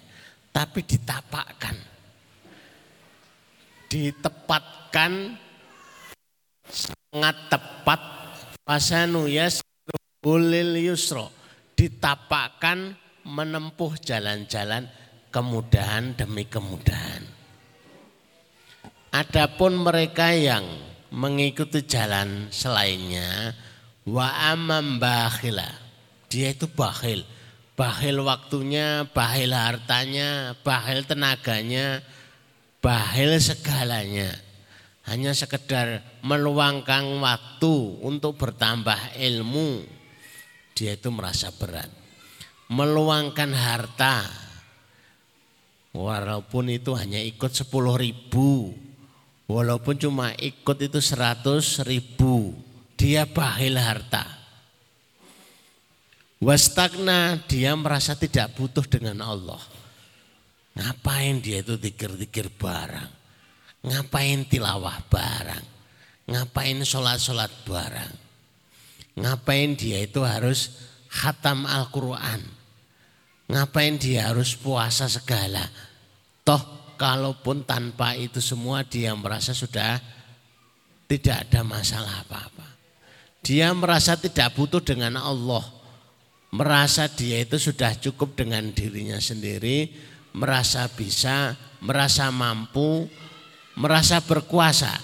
tapi 0.51 0.83
ditapakkan. 0.83 1.79
Ditepatkan 3.87 5.39
sangat 6.67 7.35
tepat 7.47 8.01
fasanu 8.67 9.31
yasrul 9.31 10.75
yusro 10.75 11.31
ditapakkan 11.79 12.99
menempuh 13.23 13.95
jalan-jalan 13.99 14.91
kemudahan 15.31 16.13
demi 16.13 16.45
kemudahan. 16.45 17.23
Adapun 19.11 19.79
mereka 19.79 20.31
yang 20.35 20.63
mengikuti 21.11 21.83
jalan 21.83 22.47
selainnya 22.51 23.55
wa 24.07 24.51
amam 24.51 24.99
bakhila. 24.99 25.67
Dia 26.31 26.51
itu 26.51 26.67
bakhil. 26.67 27.23
Bakhil 27.75 28.21
waktunya, 28.21 29.07
bakhil 29.09 29.55
hartanya, 29.55 30.53
bakhil 30.61 31.07
tenaganya, 31.07 32.03
bakhil 32.83 33.41
segalanya 33.41 34.51
hanya 35.09 35.33
sekedar 35.33 36.05
meluangkan 36.21 37.03
waktu 37.19 37.75
untuk 38.05 38.37
bertambah 38.37 39.17
ilmu, 39.17 39.81
dia 40.77 40.93
itu 40.93 41.09
merasa 41.09 41.49
berat. 41.49 41.89
Meluangkan 42.71 43.51
harta, 43.51 44.29
walaupun 45.91 46.71
itu 46.71 46.95
hanya 46.95 47.19
ikut 47.19 47.51
10 47.51 47.67
ribu, 47.99 48.75
walaupun 49.47 49.95
cuma 49.99 50.35
ikut 50.39 50.77
itu 50.81 50.99
100 50.99 51.87
ribu, 51.87 52.55
dia 52.99 53.27
bahil 53.27 53.79
harta. 53.79 54.25
Wastagna 56.41 57.37
dia 57.45 57.77
merasa 57.77 58.17
tidak 58.17 58.57
butuh 58.57 58.83
dengan 58.89 59.21
Allah. 59.21 59.61
Ngapain 60.73 61.43
dia 61.43 61.61
itu 61.61 61.77
tikir-tikir 61.77 62.47
barang 62.55 63.21
Ngapain 63.81 64.45
tilawah 64.45 65.01
barang? 65.09 65.65
Ngapain 66.29 66.77
sholat-sholat 66.85 67.49
barang? 67.65 68.13
Ngapain 69.17 69.73
dia 69.73 70.05
itu 70.05 70.21
harus 70.21 70.69
khatam 71.09 71.65
Al-Quran? 71.65 72.45
Ngapain 73.51 73.99
dia 73.99 74.31
harus 74.31 74.55
puasa 74.55 75.11
segala? 75.11 75.67
Toh 76.47 76.95
kalaupun 76.95 77.67
tanpa 77.67 78.15
itu 78.15 78.39
semua 78.39 78.87
dia 78.87 79.11
merasa 79.11 79.51
sudah 79.51 79.99
tidak 81.11 81.51
ada 81.51 81.59
masalah 81.67 82.23
apa-apa. 82.23 82.63
Dia 83.43 83.75
merasa 83.75 84.15
tidak 84.15 84.55
butuh 84.55 84.79
dengan 84.79 85.19
Allah. 85.19 85.67
Merasa 86.55 87.11
dia 87.11 87.43
itu 87.43 87.59
sudah 87.59 87.91
cukup 87.99 88.39
dengan 88.39 88.71
dirinya 88.71 89.19
sendiri. 89.19 89.91
Merasa 90.31 90.87
bisa, 90.87 91.59
merasa 91.83 92.31
mampu, 92.31 93.11
merasa 93.75 94.23
berkuasa. 94.23 94.95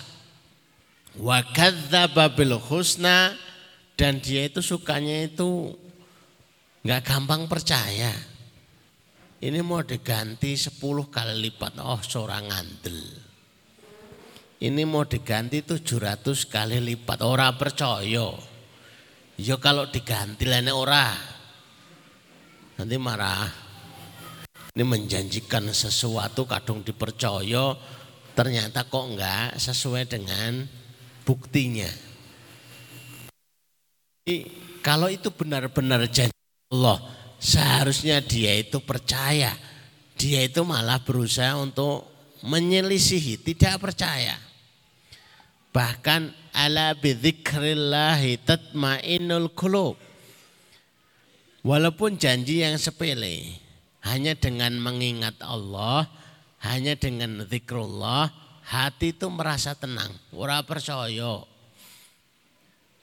Wa 1.20 1.44
kadzdzaba 1.52 2.32
husna 2.72 3.36
dan 4.00 4.24
dia 4.24 4.48
itu 4.48 4.64
sukanya 4.64 5.28
itu 5.28 5.76
nggak 6.88 7.04
gampang 7.04 7.50
percaya. 7.52 8.37
Ini 9.38 9.62
mau 9.62 9.86
diganti 9.86 10.58
10 10.58 10.82
kali 11.14 11.36
lipat. 11.46 11.78
Oh, 11.86 12.02
seorang 12.02 12.50
ngandel. 12.50 13.00
Ini 14.58 14.82
mau 14.90 15.06
diganti 15.06 15.62
700 15.62 16.50
kali 16.50 16.82
lipat. 16.82 17.22
Orang 17.22 17.54
percaya. 17.62 18.34
Ya 19.38 19.56
kalau 19.62 19.86
diganti 19.94 20.50
lainnya 20.50 20.74
ora. 20.74 21.14
Nanti 22.82 22.98
marah. 22.98 23.46
Ini 24.74 24.82
menjanjikan 24.82 25.70
sesuatu 25.70 26.50
kadung 26.50 26.82
dipercaya 26.82 27.78
ternyata 28.38 28.86
kok 28.86 29.06
enggak 29.10 29.58
sesuai 29.58 30.06
dengan 30.06 30.66
buktinya. 31.26 31.90
Jadi, 34.22 34.46
kalau 34.86 35.10
itu 35.10 35.34
benar-benar 35.34 36.06
janji 36.06 36.38
Allah, 36.70 37.02
seharusnya 37.38 38.22
dia 38.22 38.58
itu 38.58 38.82
percaya. 38.82 39.54
Dia 40.18 40.46
itu 40.46 40.66
malah 40.66 41.02
berusaha 41.02 41.54
untuk 41.62 42.10
menyelisihi, 42.42 43.38
tidak 43.42 43.82
percaya. 43.90 44.38
Bahkan 45.70 46.54
ala 46.58 46.98
bidzikrillahi 46.98 48.42
tatmainul 48.42 49.54
qulub. 49.54 49.98
Walaupun 51.62 52.18
janji 52.18 52.66
yang 52.66 52.82
sepele, 52.82 53.62
hanya 54.02 54.34
dengan 54.34 54.74
mengingat 54.82 55.38
Allah, 55.44 56.10
hanya 56.66 56.98
dengan 56.98 57.46
zikrullah, 57.46 58.32
hati 58.66 59.14
itu 59.14 59.28
merasa 59.30 59.78
tenang. 59.78 60.10
Ora 60.34 60.64
percaya. 60.66 61.46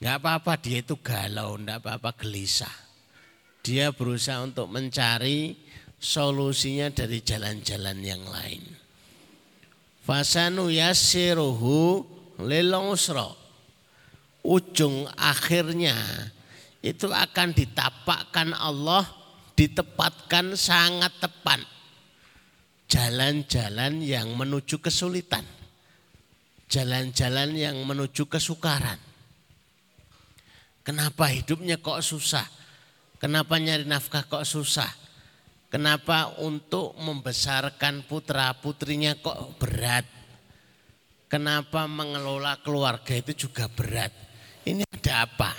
Enggak 0.01 0.17
apa-apa 0.21 0.53
dia 0.59 0.83
itu 0.83 0.99
galau, 0.99 1.57
enggak 1.61 1.79
apa-apa 1.85 2.11
gelisah. 2.19 2.84
Dia 3.65 3.97
berusaha 3.97 4.45
untuk 4.45 4.69
mencari 4.69 5.57
solusinya 5.97 6.93
dari 6.93 7.25
jalan-jalan 7.25 7.99
yang 8.05 8.21
lain. 8.29 8.61
Fasanu 10.05 10.69
yassiruhu 10.69 12.05
lil 12.45 12.77
Ujung 14.45 15.09
akhirnya 15.17 15.97
itu 16.85 17.09
akan 17.09 17.57
ditapakkan 17.57 18.53
Allah 18.53 19.09
ditepatkan 19.57 20.53
sangat 20.53 21.17
tepat. 21.17 21.65
Jalan-jalan 22.85 24.05
yang 24.05 24.29
menuju 24.37 24.85
kesulitan. 24.85 25.49
Jalan-jalan 26.69 27.57
yang 27.57 27.81
menuju 27.81 28.29
kesukaran. 28.29 29.01
Kenapa 30.85 31.33
hidupnya 31.33 31.81
kok 31.81 32.05
susah 32.05 32.45
kenapa 33.25 33.57
nyari 33.57 33.89
nafkah 33.89 34.29
kok 34.29 34.45
susah 34.45 34.93
kenapa 35.73 36.37
untuk 36.45 36.93
membesarkan 37.01 38.05
putra 38.05 38.53
putrinya 38.61 39.17
kok 39.17 39.57
berat 39.57 40.05
kenapa 41.33 41.89
mengelola 41.89 42.61
keluarga 42.61 43.17
itu 43.17 43.49
juga 43.49 43.65
berat 43.73 44.13
ini 44.69 44.85
ada 44.93 45.25
apa 45.25 45.53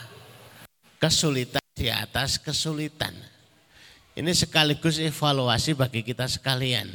kesulitan 1.02 1.66
di 1.76 1.92
atas 1.92 2.40
kesulitan. 2.40 3.14
Ini 4.16 4.32
sekaligus 4.32 4.98
evaluasi 4.98 5.76
bagi 5.76 6.02
kita 6.02 6.26
sekalian. 6.26 6.88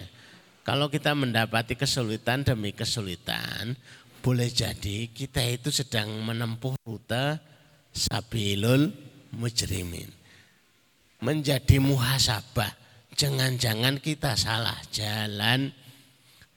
Kalau 0.65 0.89
kita 0.89 1.13
mendapati 1.13 1.77
kesulitan 1.77 2.43
demi 2.43 2.73
kesulitan, 2.73 3.77
boleh 4.25 4.49
jadi 4.49 5.07
kita 5.13 5.45
itu 5.45 5.69
sedang 5.69 6.09
menempuh 6.25 6.75
rute 6.83 7.37
sabilul 7.93 8.89
mujrimin. 9.37 10.20
Menjadi 11.21 11.77
muhasabah. 11.77 12.73
Jangan-jangan 13.13 14.01
kita 14.01 14.37
salah 14.37 14.77
jalan. 14.89 15.69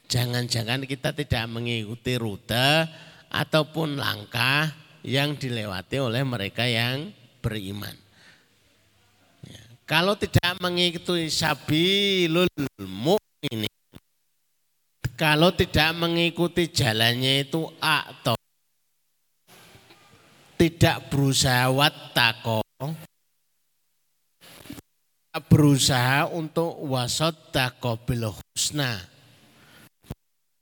Jangan-jangan 0.07 0.87
kita 0.87 1.11
tidak 1.11 1.45
mengikuti 1.51 2.15
rute 2.15 2.87
ataupun 3.27 3.99
langkah 3.99 4.71
yang 5.03 5.35
dilewati 5.35 5.99
oleh 5.99 6.23
mereka 6.23 6.63
yang 6.63 7.11
beriman. 7.43 7.91
Ya. 9.43 9.63
Kalau 9.83 10.15
tidak 10.15 10.55
mengikuti 10.63 11.27
sabilul 11.27 12.47
mu'minin, 12.79 13.67
kalau 15.19 15.51
tidak 15.51 15.91
mengikuti 15.97 16.71
jalannya 16.71 17.43
itu 17.43 17.67
atau 17.83 18.37
tidak 20.55 21.11
berusaha 21.11 21.67
wattaqo 21.67 22.63
berusaha 25.49 26.29
untuk 26.29 26.77
wasot 26.85 27.33
bil 28.05 28.33
husna 28.33 29.01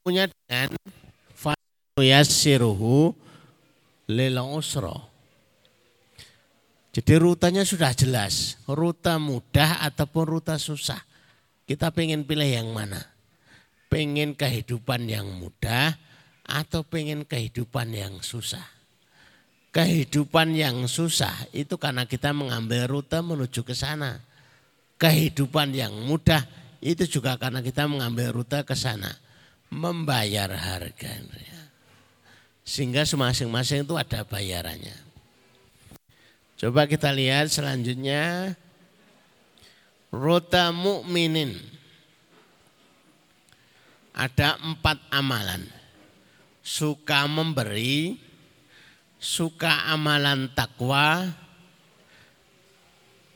punya 0.00 0.26
dengan 0.48 0.72
yassiruhu 2.00 3.12
lil 4.08 4.36
usra 4.40 5.12
jadi 6.92 7.16
rutanya 7.16 7.64
sudah 7.64 7.96
jelas, 7.96 8.60
rute 8.68 9.16
mudah 9.16 9.80
ataupun 9.88 10.28
rute 10.28 10.52
susah. 10.60 11.00
Kita 11.64 11.88
pengen 11.88 12.28
pilih 12.28 12.44
yang 12.44 12.68
mana? 12.68 13.00
Pengen 13.88 14.36
kehidupan 14.36 15.08
yang 15.08 15.24
mudah 15.40 15.96
atau 16.44 16.84
pengen 16.84 17.24
kehidupan 17.24 17.96
yang 17.96 18.20
susah? 18.20 18.68
Kehidupan 19.72 20.52
yang 20.52 20.84
susah 20.84 21.32
itu 21.56 21.80
karena 21.80 22.04
kita 22.04 22.36
mengambil 22.36 22.84
rute 22.84 23.24
menuju 23.24 23.64
ke 23.64 23.72
sana. 23.72 24.20
Kehidupan 25.02 25.74
yang 25.74 25.90
mudah 26.06 26.46
itu 26.78 27.18
juga 27.18 27.34
karena 27.34 27.58
kita 27.58 27.90
mengambil 27.90 28.30
rute 28.30 28.62
ke 28.62 28.78
sana. 28.78 29.10
Membayar 29.66 30.46
harga. 30.46 31.18
Sehingga 32.62 33.02
masing-masing 33.02 33.82
itu 33.82 33.98
ada 33.98 34.22
bayarannya. 34.22 34.94
Coba 36.54 36.86
kita 36.86 37.10
lihat 37.10 37.50
selanjutnya. 37.50 38.54
Rota 40.14 40.70
mukminin. 40.70 41.58
Ada 44.14 44.62
empat 44.62 45.02
amalan. 45.10 45.66
Suka 46.62 47.26
memberi, 47.26 48.22
suka 49.18 49.90
amalan 49.90 50.46
takwa, 50.54 51.26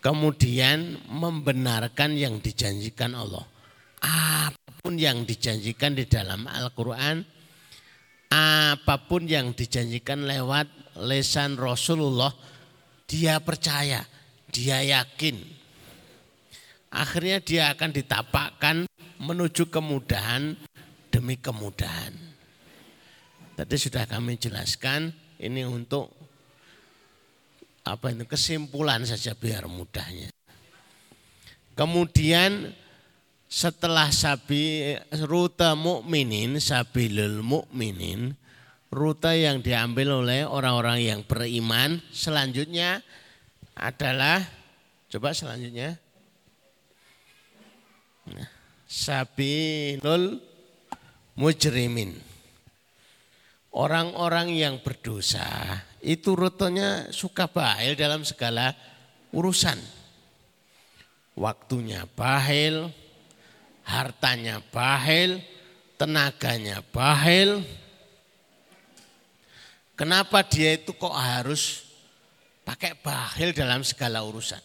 kemudian 0.06 1.02
membenarkan 1.10 2.14
yang 2.14 2.38
dijanjikan 2.38 3.18
Allah. 3.18 3.42
Apa 3.98 4.70
pun 4.78 4.94
yang 4.94 5.26
dijanjikan 5.26 5.98
di 5.98 6.06
dalam 6.06 6.46
Al-Quran, 6.46 7.26
apa 8.30 9.02
pun 9.10 9.26
yang 9.26 9.50
dijanjikan 9.50 10.22
lewat 10.22 10.70
lesan 11.02 11.58
Rasulullah 11.58 12.30
dia 13.10 13.42
percaya, 13.42 14.06
dia 14.54 14.78
yakin. 14.86 15.42
Akhirnya 16.94 17.42
dia 17.42 17.74
akan 17.74 17.90
ditapakkan 17.90 18.76
menuju 19.18 19.74
kemudahan 19.74 20.54
demi 21.10 21.34
kemudahan. 21.34 22.14
Tadi 23.58 23.74
sudah 23.74 24.06
kami 24.06 24.38
jelaskan 24.38 25.10
ini 25.42 25.66
untuk 25.66 26.25
apa 27.86 28.10
itu? 28.10 28.26
Kesimpulan 28.26 29.06
saja 29.06 29.38
biar 29.38 29.70
mudahnya. 29.70 30.34
Kemudian 31.78 32.74
setelah 33.46 34.10
sabi 34.10 34.98
rute 35.22 35.70
mukminin 35.78 36.58
sabilul 36.58 37.46
mukminin 37.46 38.34
rute 38.90 39.30
yang 39.38 39.62
diambil 39.62 40.26
oleh 40.26 40.42
orang-orang 40.42 40.98
yang 41.06 41.20
beriman 41.22 42.02
selanjutnya 42.10 43.06
adalah 43.76 44.42
coba 45.12 45.30
selanjutnya. 45.36 46.00
Nah, 48.26 48.48
sabilul 48.88 50.42
mujrimin. 51.36 52.18
Orang-orang 53.76 54.56
yang 54.56 54.80
berdosa 54.80 55.44
itu 56.06 56.38
rutenya 56.38 57.10
suka 57.10 57.50
bahil 57.50 57.98
dalam 57.98 58.22
segala 58.22 58.70
urusan 59.34 59.74
waktunya 61.34 62.06
bahil 62.14 62.94
hartanya 63.82 64.62
bahil 64.70 65.42
tenaganya 65.98 66.78
bahil 66.94 67.66
Kenapa 69.96 70.44
dia 70.44 70.76
itu 70.76 70.92
kok 70.92 71.16
harus 71.16 71.88
pakai 72.68 72.92
bahil 73.00 73.56
dalam 73.56 73.80
segala 73.80 74.20
urusan? 74.20 74.60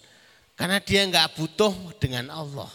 Karena 0.59 0.83
dia 0.83 1.07
nggak 1.07 1.39
butuh 1.39 1.71
dengan 2.03 2.27
Allah. 2.27 2.67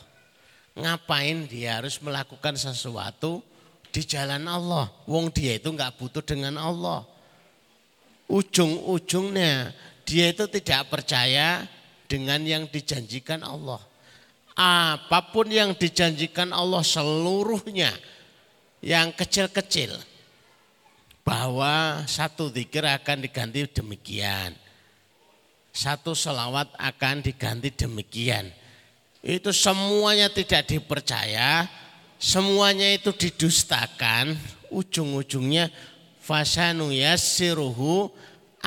Ngapain 0.73 1.45
dia 1.45 1.77
harus 1.77 2.01
melakukan 2.01 2.57
sesuatu 2.57 3.45
di 3.93 4.01
jalan 4.09 4.49
Allah? 4.49 4.89
Wong 5.05 5.29
dia 5.29 5.61
itu 5.61 5.69
nggak 5.69 6.01
butuh 6.01 6.25
dengan 6.25 6.57
Allah. 6.57 7.05
Ujung-ujungnya 8.27 9.71
dia 10.03 10.35
itu 10.35 10.47
tidak 10.51 10.91
percaya 10.91 11.67
dengan 12.07 12.43
yang 12.43 12.67
dijanjikan 12.67 13.43
Allah. 13.43 13.83
Apa 14.57 15.31
pun 15.35 15.51
yang 15.51 15.77
dijanjikan 15.77 16.51
Allah 16.51 16.81
seluruhnya 16.81 17.93
yang 18.81 19.12
kecil-kecil 19.12 19.95
bahwa 21.27 22.07
satu 22.07 22.49
zikir 22.55 22.87
akan 22.87 23.27
diganti 23.27 23.67
demikian. 23.67 24.55
Satu 25.75 26.17
selawat 26.17 26.73
akan 26.79 27.21
diganti 27.21 27.69
demikian. 27.75 28.49
Itu 29.21 29.51
semuanya 29.51 30.31
tidak 30.31 30.71
dipercaya, 30.71 31.67
semuanya 32.17 32.95
itu 32.95 33.11
didustakan, 33.12 34.39
ujung-ujungnya 34.71 35.69
fasanu 36.27 36.91
yassiruhu 36.91 38.11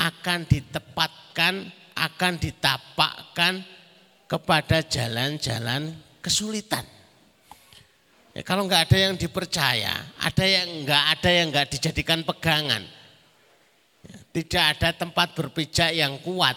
akan 0.00 0.48
ditepatkan, 0.48 1.68
akan 1.92 2.32
ditapakkan 2.40 3.60
kepada 4.24 4.80
jalan-jalan 4.80 5.92
kesulitan. 6.24 6.88
Ya, 8.32 8.40
kalau 8.46 8.64
nggak 8.64 8.88
ada 8.88 8.98
yang 9.10 9.14
dipercaya, 9.20 9.92
ada 10.16 10.44
yang 10.46 10.86
nggak 10.86 11.04
ada 11.18 11.30
yang 11.34 11.46
nggak 11.52 11.68
dijadikan 11.76 12.24
pegangan, 12.24 12.86
Tidak 14.30 14.64
ada 14.78 14.94
tempat 14.94 15.34
berpijak 15.34 15.90
yang 15.92 16.16
kuat. 16.22 16.56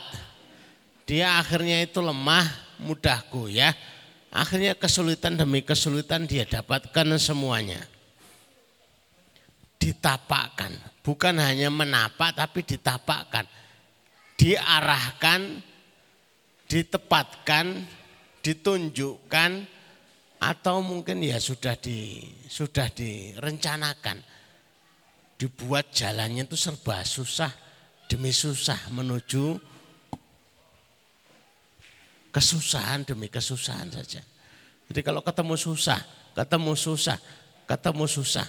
Dia 1.10 1.42
akhirnya 1.42 1.82
itu 1.84 2.00
lemah, 2.00 2.46
mudah 2.80 3.26
goyah. 3.28 3.74
Akhirnya 4.30 4.78
kesulitan 4.78 5.36
demi 5.36 5.66
kesulitan 5.66 6.30
dia 6.30 6.46
dapatkan 6.46 7.18
semuanya. 7.18 7.82
Ditapakkan, 9.82 10.72
bukan 11.04 11.36
hanya 11.38 11.68
menapak 11.70 12.34
tapi 12.34 12.64
ditapakkan. 12.64 13.46
Diarahkan, 14.34 15.62
ditepatkan, 16.66 17.86
ditunjukkan 18.42 19.52
atau 20.42 20.84
mungkin 20.84 21.22
ya 21.22 21.38
sudah 21.38 21.78
di 21.78 22.24
sudah 22.50 22.90
direncanakan. 22.90 24.18
Dibuat 25.38 25.92
jalannya 25.92 26.48
itu 26.48 26.56
serba 26.56 27.04
susah 27.04 27.52
demi 28.08 28.32
susah 28.32 28.80
menuju 28.96 29.60
kesusahan 32.34 33.06
demi 33.06 33.30
kesusahan 33.30 33.94
saja. 33.94 34.22
Jadi 34.90 35.02
kalau 35.06 35.22
ketemu 35.22 35.54
susah, 35.54 36.02
ketemu 36.34 36.74
susah, 36.74 37.18
ketemu 37.70 38.06
susah. 38.10 38.48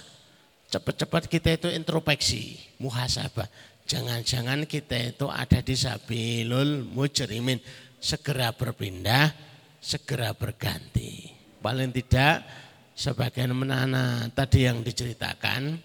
Cepat-cepat 0.75 1.31
kita 1.31 1.55
itu 1.55 1.71
introspeksi, 1.71 2.59
muhasabah. 2.83 3.47
Jangan-jangan 3.87 4.67
kita 4.67 5.15
itu 5.15 5.31
ada 5.31 5.63
di 5.63 5.71
sabilul 5.71 6.83
mujrimin. 6.91 7.63
Segera 7.95 8.51
berpindah, 8.51 9.31
segera 9.79 10.35
berganti. 10.35 11.31
Paling 11.63 11.95
tidak 11.95 12.43
sebagian 12.91 13.55
menana 13.55 14.27
tadi 14.35 14.67
yang 14.67 14.83
diceritakan, 14.83 15.79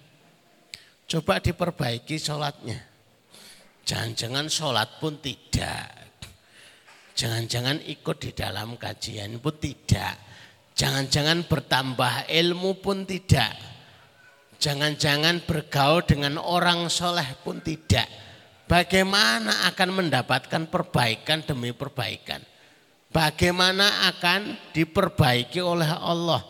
coba 1.07 1.39
diperbaiki 1.39 2.19
sholatnya. 2.19 2.83
Jangan-jangan 3.87 4.51
sholat 4.51 4.99
pun 4.99 5.23
tidak. 5.23 5.87
Jangan-jangan 7.15 7.79
ikut 7.87 8.17
di 8.19 8.35
dalam 8.35 8.75
kajian 8.75 9.39
pun 9.39 9.55
tidak. 9.55 10.19
Jangan-jangan 10.75 11.47
bertambah 11.47 12.27
ilmu 12.27 12.83
pun 12.83 13.07
tidak. 13.07 13.71
Jangan-jangan 14.61 15.49
bergaul 15.49 16.05
dengan 16.05 16.37
orang 16.37 16.93
soleh 16.93 17.25
pun 17.41 17.65
tidak. 17.65 18.05
Bagaimana 18.69 19.67
akan 19.73 20.05
mendapatkan 20.05 20.69
perbaikan 20.69 21.41
demi 21.43 21.73
perbaikan? 21.73 22.45
Bagaimana 23.11 24.07
akan 24.15 24.71
diperbaiki 24.77 25.59
oleh 25.59 25.89
Allah? 25.89 26.45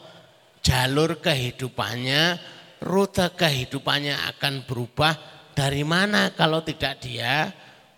Jalur 0.61 1.23
kehidupannya, 1.23 2.37
rute 2.85 3.31
kehidupannya 3.33 4.29
akan 4.37 4.69
berubah 4.69 5.15
dari 5.57 5.87
mana 5.87 6.35
kalau 6.37 6.61
tidak 6.61 7.01
dia 7.01 7.49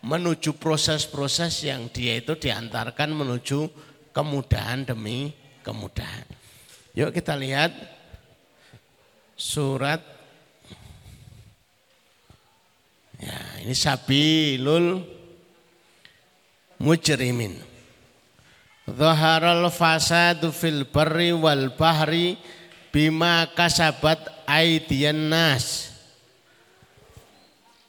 menuju 0.04 0.60
proses-proses 0.60 1.62
yang 1.66 1.90
dia 1.90 2.20
itu 2.20 2.38
diantarkan 2.38 3.10
menuju 3.10 3.66
kemudahan 4.14 4.86
demi 4.86 5.34
kemudahan. 5.66 6.26
Yuk 6.92 7.10
kita 7.16 7.32
lihat 7.38 7.72
surat 9.42 9.98
ya 13.18 13.66
ini 13.66 13.74
sabilul 13.74 15.02
mujrimin. 16.78 17.58
Zaharal 18.86 19.66
fasadu 19.70 20.54
fil 20.54 20.86
barri 20.86 21.34
wal 21.34 21.74
bahri 21.74 22.38
bima 22.94 23.50
kasabat 23.50 24.46
aidian 24.46 25.30
nas 25.30 25.90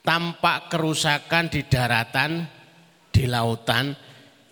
tampak 0.04 0.68
kerusakan 0.70 1.48
di 1.50 1.66
daratan, 1.66 2.46
di 3.08 3.24
lautan, 3.24 3.96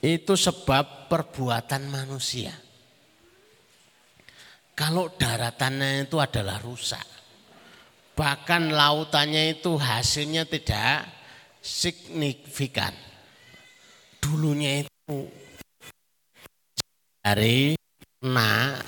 itu 0.01 0.35
sebab 0.35 1.07
perbuatan 1.07 1.87
manusia. 1.93 2.62
Kalau 4.73 5.13
daratannya 5.13 6.09
itu 6.09 6.17
adalah 6.17 6.59
rusak, 6.65 7.05
bahkan 8.17 8.73
lautannya 8.73 9.57
itu 9.61 9.77
hasilnya 9.77 10.49
tidak 10.49 11.07
signifikan. 11.61 12.97
Dulunya 14.19 14.83
itu 14.87 15.29
dari 17.21 17.77
nah 18.25 18.81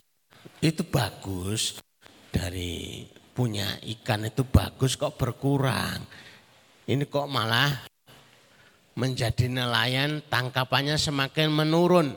itu 0.64 0.82
bagus, 0.88 1.78
dari 2.32 3.04
punya 3.34 3.76
ikan 3.82 4.30
itu 4.30 4.46
bagus 4.46 4.94
kok 4.94 5.18
berkurang 5.18 6.06
ini 6.84 7.08
kok 7.08 7.32
malah 7.32 7.72
menjadi 8.92 9.48
nelayan 9.48 10.20
tangkapannya 10.28 11.00
semakin 11.00 11.48
menurun. 11.48 12.12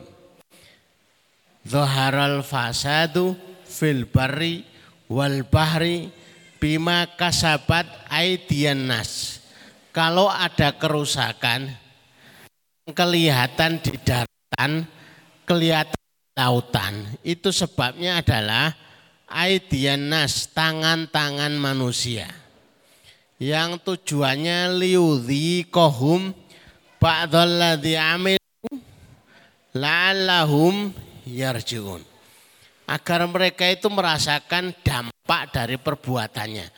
Zaharal 1.64 2.44
fasadu 2.44 3.32
fil 3.78 4.10
barri 4.10 4.66
wal 5.06 5.46
bahri 5.46 6.10
bima 6.58 7.06
kasabat 7.14 7.86
aidian 8.10 8.90
nas. 8.90 9.38
Kalau 9.94 10.26
ada 10.26 10.74
kerusakan 10.74 11.70
kelihatan 12.90 13.78
di 13.78 13.94
daratan, 14.02 14.86
kelihatan 15.46 15.94
di 15.94 16.34
lautan, 16.34 16.94
itu 17.22 17.54
sebabnya 17.54 18.18
adalah 18.18 18.74
aidian 19.30 20.10
nas, 20.10 20.50
tangan-tangan 20.50 21.54
manusia 21.54 22.26
yang 23.38 23.78
tujuannya 23.78 24.74
liudhi 24.74 25.66
kohum 25.70 26.34
ba'dalladhi 26.98 27.94
amilu 27.94 28.66
la'allahum 29.74 30.90
yarjiun. 31.22 32.07
Agar 32.88 33.28
mereka 33.28 33.68
itu 33.68 33.84
merasakan 33.92 34.72
dampak 34.80 35.52
dari 35.52 35.76
perbuatannya. 35.76 36.72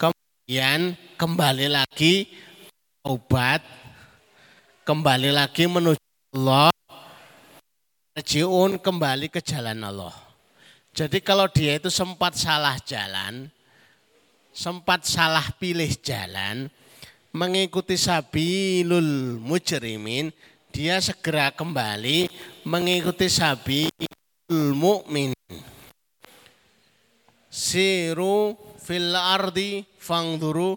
Kemudian 0.00 0.96
kembali 1.20 1.68
lagi 1.68 2.32
obat, 3.04 3.60
kembali 4.88 5.28
lagi 5.36 5.68
menuju 5.68 6.00
Allah, 6.32 6.72
yarjiun 8.16 8.80
kembali 8.80 9.28
ke 9.28 9.44
jalan 9.44 9.84
Allah. 9.84 10.16
Jadi 10.96 11.20
kalau 11.20 11.44
dia 11.52 11.76
itu 11.76 11.92
sempat 11.92 12.40
salah 12.40 12.80
jalan, 12.80 13.52
sempat 14.48 15.04
salah 15.04 15.44
pilih 15.60 15.92
jalan, 16.00 16.72
mengikuti 17.36 18.00
sabilul 18.00 19.36
mujrimin, 19.44 20.32
dia 20.72 20.96
segera 21.04 21.52
kembali 21.52 22.32
mengikuti 22.64 23.28
sabilul 23.28 24.23
mukmin. 24.50 25.32
Siru 27.48 28.58
fil 28.82 29.14
ardi 29.14 29.86
fangduru 29.96 30.76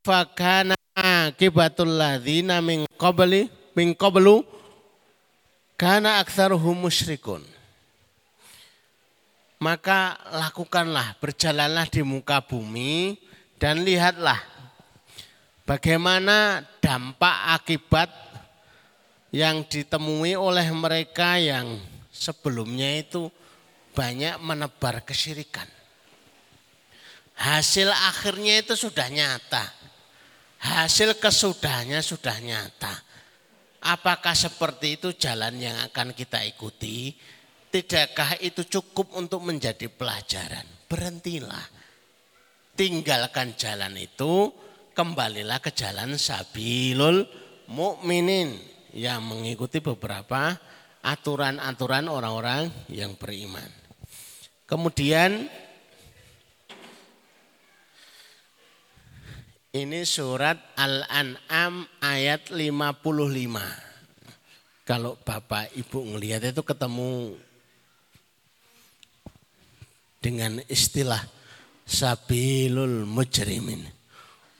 fakana 0.00 0.78
akibatul 0.96 1.98
ladzina 1.98 2.62
min 2.64 2.88
qabli 2.96 3.50
min 3.76 3.92
qablu 3.92 4.46
kana 5.76 6.22
aktsaruhum 6.22 6.86
musyrikun 6.86 7.42
maka 9.62 10.18
lakukanlah, 10.34 11.14
berjalanlah 11.22 11.86
di 11.86 12.02
muka 12.02 12.42
bumi 12.42 13.14
dan 13.62 13.86
lihatlah 13.86 14.42
bagaimana 15.62 16.66
dampak 16.82 17.62
akibat 17.62 18.10
yang 19.30 19.62
ditemui 19.62 20.34
oleh 20.34 20.66
mereka 20.74 21.38
yang 21.38 21.78
sebelumnya 22.22 23.02
itu 23.02 23.26
banyak 23.98 24.38
menebar 24.38 25.02
kesyirikan. 25.02 25.66
Hasil 27.34 27.90
akhirnya 27.90 28.62
itu 28.62 28.78
sudah 28.78 29.10
nyata. 29.10 29.66
Hasil 30.62 31.18
kesudahnya 31.18 31.98
sudah 31.98 32.38
nyata. 32.38 32.94
Apakah 33.82 34.38
seperti 34.38 35.02
itu 35.02 35.10
jalan 35.18 35.58
yang 35.58 35.74
akan 35.90 36.14
kita 36.14 36.38
ikuti? 36.46 37.10
Tidakkah 37.72 38.38
itu 38.38 38.62
cukup 38.70 39.18
untuk 39.18 39.42
menjadi 39.42 39.90
pelajaran? 39.90 40.62
Berhentilah. 40.86 41.66
Tinggalkan 42.78 43.58
jalan 43.58 43.98
itu, 43.98 44.54
kembalilah 44.94 45.58
ke 45.58 45.74
jalan 45.74 46.14
sabilul 46.14 47.26
mukminin 47.66 48.54
yang 48.94 49.24
mengikuti 49.24 49.80
beberapa 49.82 50.56
aturan-aturan 51.02 52.06
orang-orang 52.06 52.70
yang 52.86 53.18
beriman. 53.18 53.66
Kemudian 54.64 55.50
ini 59.74 60.00
surat 60.06 60.56
Al-An'am 60.78 61.84
ayat 62.00 62.54
55. 62.54 62.86
Kalau 64.86 65.18
Bapak 65.20 65.74
Ibu 65.74 66.14
ngelihat 66.14 66.42
itu 66.54 66.62
ketemu 66.62 67.38
dengan 70.22 70.62
istilah 70.70 71.22
sabilul 71.82 73.04
mujrimin. 73.06 73.82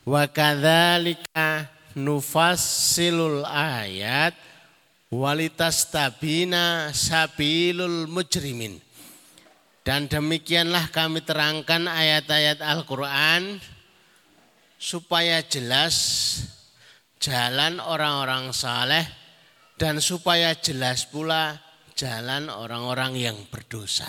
Wa 0.02 0.26
kadzalika 0.26 1.70
nufassilul 1.94 3.46
ayat 3.46 4.34
walitas 5.12 5.92
tabina 5.92 6.88
sabilul 6.96 8.08
mujrimin. 8.08 8.80
Dan 9.84 10.08
demikianlah 10.08 10.88
kami 10.94 11.20
terangkan 11.20 11.90
ayat-ayat 11.90 12.62
Al-Quran 12.62 13.60
supaya 14.78 15.42
jelas 15.44 15.94
jalan 17.18 17.82
orang-orang 17.82 18.54
saleh 18.54 19.04
dan 19.76 19.98
supaya 19.98 20.54
jelas 20.54 21.04
pula 21.10 21.58
jalan 21.98 22.46
orang-orang 22.46 23.18
yang 23.18 23.36
berdosa. 23.50 24.06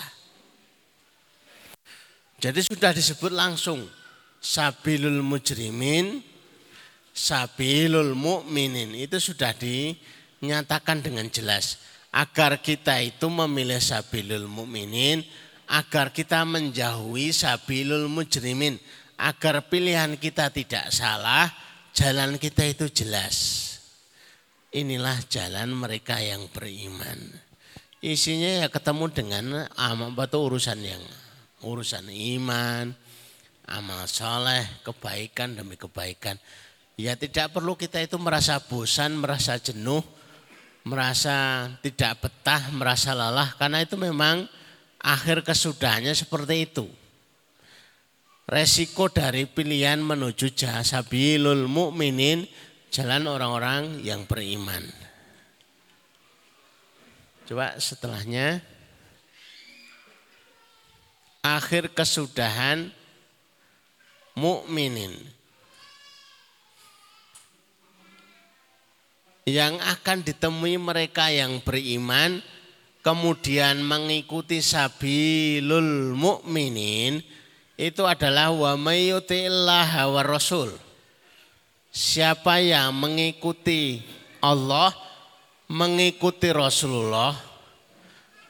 Jadi 2.38 2.62
sudah 2.62 2.94
disebut 2.94 3.34
langsung 3.34 3.82
sabilul 4.38 5.26
mujrimin, 5.26 6.22
sabilul 7.10 8.14
mukminin 8.14 8.94
itu 8.94 9.18
sudah 9.18 9.50
dinyatakan 10.44 11.00
dengan 11.00 11.24
jelas 11.32 11.80
agar 12.12 12.60
kita 12.60 13.00
itu 13.00 13.26
memilih 13.32 13.80
sabilul 13.80 14.46
mukminin 14.46 15.24
agar 15.68 16.12
kita 16.12 16.44
menjauhi 16.44 17.32
sabilul 17.32 18.06
mujrimin, 18.12 18.76
agar 19.16 19.64
pilihan 19.72 20.16
kita 20.20 20.52
tidak 20.52 20.92
salah, 20.92 21.48
jalan 21.96 22.36
kita 22.36 22.68
itu 22.68 22.90
jelas. 22.92 23.62
Inilah 24.74 25.22
jalan 25.30 25.70
mereka 25.70 26.18
yang 26.18 26.50
beriman. 26.50 27.16
Isinya 28.04 28.66
ya 28.66 28.68
ketemu 28.68 29.08
dengan 29.08 29.44
amal 29.78 30.12
batu 30.12 30.36
urusan 30.36 30.76
yang 30.84 31.00
urusan 31.64 32.10
iman, 32.12 32.92
amal 33.64 34.04
soleh, 34.04 34.66
kebaikan 34.84 35.56
demi 35.56 35.80
kebaikan. 35.80 36.36
Ya 37.00 37.16
tidak 37.16 37.56
perlu 37.56 37.78
kita 37.78 38.02
itu 38.04 38.20
merasa 38.20 38.60
bosan, 38.60 39.16
merasa 39.16 39.56
jenuh, 39.56 40.04
merasa 40.84 41.66
tidak 41.80 42.28
betah, 42.28 42.70
merasa 42.70 43.16
lelah. 43.16 43.56
Karena 43.56 43.80
itu 43.80 43.96
memang 43.96 44.44
akhir 45.00 45.42
kesudahannya 45.42 46.12
seperti 46.12 46.68
itu. 46.68 46.86
Resiko 48.44 49.08
dari 49.08 49.48
pilihan 49.48 50.04
menuju 50.04 50.52
jasabilul 50.52 51.64
mukminin 51.64 52.44
jalan 52.92 53.24
orang-orang 53.24 54.04
yang 54.04 54.28
beriman. 54.28 54.84
Coba 57.48 57.76
setelahnya 57.80 58.60
akhir 61.40 61.92
kesudahan 61.92 62.92
mukminin 64.36 65.12
yang 69.44 69.76
akan 69.76 70.24
ditemui 70.24 70.80
mereka 70.80 71.28
yang 71.28 71.60
beriman 71.60 72.40
kemudian 73.04 73.84
mengikuti 73.84 74.64
sabilul 74.64 76.16
mukminin 76.16 77.20
itu 77.76 78.02
adalah 78.08 78.48
wa 78.54 78.72
mayyuti'illah 78.80 80.08
wa 80.08 80.22
rasul. 80.24 80.72
Siapa 81.94 82.58
yang 82.58 82.90
mengikuti 82.96 84.02
Allah, 84.42 84.90
mengikuti 85.70 86.50
Rasulullah, 86.50 87.38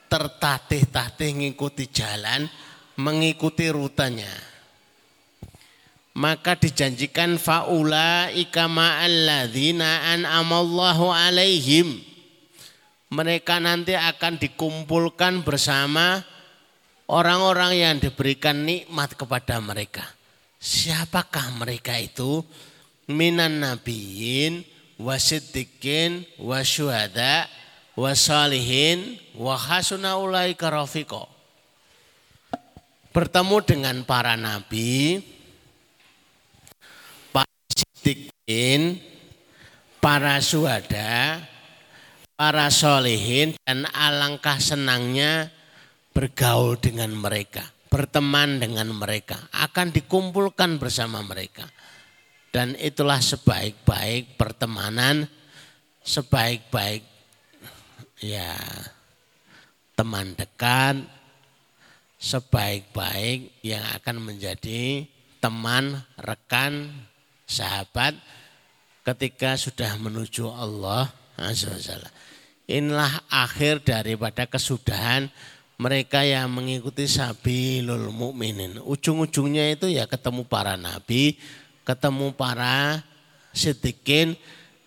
tertatih-tatih 0.08 1.30
mengikuti 1.34 1.90
jalan, 1.92 2.48
mengikuti 2.96 3.68
rutenya. 3.68 4.53
Maka 6.14 6.54
dijanjikan 6.54 7.42
faula 7.42 8.30
ikama 8.30 9.02
alladzina 9.02 10.14
an'amallahu 10.14 11.10
alaihim 11.10 12.14
mereka 13.14 13.62
nanti 13.62 13.94
akan 13.94 14.42
dikumpulkan 14.42 15.46
bersama 15.46 16.26
orang-orang 17.06 17.72
yang 17.78 17.94
diberikan 18.02 18.66
nikmat 18.66 19.14
kepada 19.14 19.62
mereka. 19.62 20.02
Siapakah 20.58 21.54
mereka 21.54 21.94
itu? 21.94 22.42
Minan 23.06 23.62
nabiyin, 23.62 24.66
wasiddiqin, 24.98 26.26
wasyuhada, 26.40 27.46
wasalihin, 27.94 29.20
wahasuna 29.38 30.18
ulaika 30.18 30.72
rafiqo. 30.72 31.30
Bertemu 33.14 33.56
dengan 33.62 33.96
para 34.02 34.34
nabi, 34.34 35.22
para 37.30 37.46
siddiqin, 38.44 39.00
para 40.00 40.40
syuhada, 40.40 41.40
para 42.36 42.68
solehin 42.68 43.56
dan 43.64 43.88
alangkah 43.96 44.60
senangnya 44.60 45.48
bergaul 46.12 46.76
dengan 46.76 47.10
mereka, 47.16 47.64
berteman 47.88 48.60
dengan 48.60 48.92
mereka, 48.92 49.48
akan 49.50 49.90
dikumpulkan 49.90 50.76
bersama 50.78 51.24
mereka. 51.24 51.64
Dan 52.54 52.78
itulah 52.78 53.18
sebaik-baik 53.18 54.38
pertemanan, 54.38 55.26
sebaik-baik 56.06 57.02
ya 58.22 58.54
teman 59.98 60.38
dekat, 60.38 61.02
sebaik-baik 62.22 63.58
yang 63.66 63.82
akan 63.98 64.22
menjadi 64.22 65.02
teman, 65.42 65.98
rekan, 66.14 66.94
sahabat 67.54 68.18
ketika 69.06 69.54
sudah 69.54 69.94
menuju 70.00 70.50
Allah 70.50 71.12
Inilah 72.64 73.22
akhir 73.30 73.84
daripada 73.84 74.48
kesudahan 74.48 75.28
mereka 75.76 76.24
yang 76.24 76.48
mengikuti 76.48 77.04
sabilul 77.04 78.08
mukminin. 78.08 78.80
Ujung-ujungnya 78.80 79.76
itu 79.76 79.92
ya 79.92 80.08
ketemu 80.08 80.48
para 80.48 80.78
nabi, 80.80 81.36
ketemu 81.84 82.32
para 82.32 83.04
siddiqin, 83.52 84.38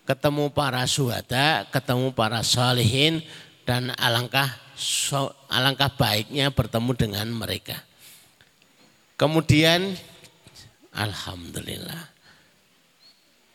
ketemu 0.02 0.50
para 0.50 0.82
suhada, 0.90 1.68
ketemu 1.70 2.10
para 2.10 2.42
salihin 2.42 3.22
dan 3.62 3.94
alangkah 4.00 4.48
alangkah 5.46 5.92
baiknya 5.94 6.50
bertemu 6.50 6.90
dengan 6.98 7.28
mereka. 7.30 7.78
Kemudian 9.14 9.94
alhamdulillah 10.94 12.17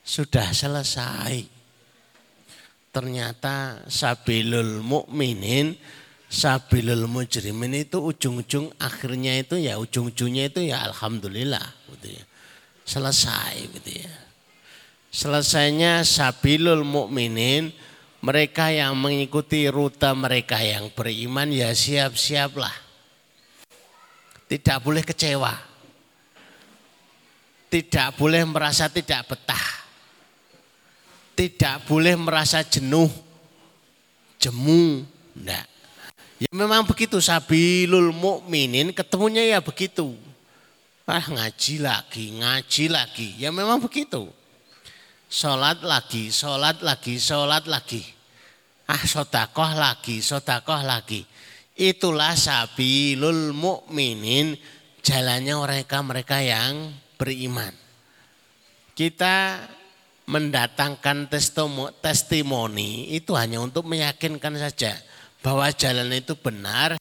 sudah 0.03 0.51
selesai 0.51 1.47
ternyata 2.93 3.81
sabilul 3.89 4.83
mukminin 4.85 5.73
sabilul 6.33 7.09
mujrimin 7.09 7.85
itu 7.85 7.97
ujung-ujung 7.97 8.69
akhirnya 8.77 9.41
itu 9.41 9.57
ya 9.57 9.81
ujung-ujungnya 9.81 10.53
itu 10.53 10.65
ya 10.69 10.81
alhamdulillah 10.89 11.63
gitu 11.97 12.17
ya. 12.17 12.23
Selesai 12.83 13.69
gitu 13.79 13.91
ya. 14.01 14.13
Selesainya 15.13 16.01
sabilul 16.01 16.81
mukminin 16.81 17.69
mereka 18.25 18.73
yang 18.73 18.97
mengikuti 18.97 19.69
rute 19.69 20.09
mereka 20.17 20.57
yang 20.57 20.89
beriman 20.89 21.53
ya 21.53 21.69
siap-siaplah. 21.69 22.73
Tidak 24.49 24.77
boleh 24.81 25.05
kecewa. 25.05 25.53
Tidak 27.69 28.09
boleh 28.17 28.41
merasa 28.45 28.85
tidak 28.89 29.33
betah 29.33 29.82
tidak 31.33 31.85
boleh 31.89 32.13
merasa 32.17 32.61
jenuh, 32.61 33.09
jemu, 34.37 35.05
enggak. 35.37 35.67
Ya 36.41 36.49
memang 36.51 36.83
begitu 36.83 37.23
sabilul 37.23 38.11
mukminin 38.11 38.91
ketemunya 38.91 39.45
ya 39.47 39.59
begitu. 39.63 40.13
Ah 41.07 41.23
ngaji 41.23 41.83
lagi, 41.83 42.35
ngaji 42.39 42.85
lagi. 42.91 43.29
Ya 43.39 43.51
memang 43.51 43.79
begitu. 43.79 44.27
Sholat 45.31 45.81
lagi, 45.83 46.29
sholat 46.29 46.83
lagi, 46.83 47.15
sholat 47.19 47.63
lagi. 47.67 48.03
Ah 48.87 49.01
sodakoh 49.03 49.71
lagi, 49.71 50.19
sodakoh 50.19 50.83
lagi. 50.83 51.23
Itulah 51.73 52.37
sabilul 52.37 53.55
mukminin 53.55 54.59
jalannya 55.01 55.55
mereka 55.57 56.03
mereka 56.05 56.37
yang 56.43 56.91
beriman. 57.17 57.71
Kita 58.93 59.63
mendatangkan 60.23 61.27
testimoni 61.99 63.11
itu 63.11 63.35
hanya 63.35 63.59
untuk 63.59 63.83
meyakinkan 63.83 64.55
saja 64.55 64.95
bahwa 65.43 65.67
jalan 65.75 66.07
itu 66.15 66.39
benar, 66.39 66.95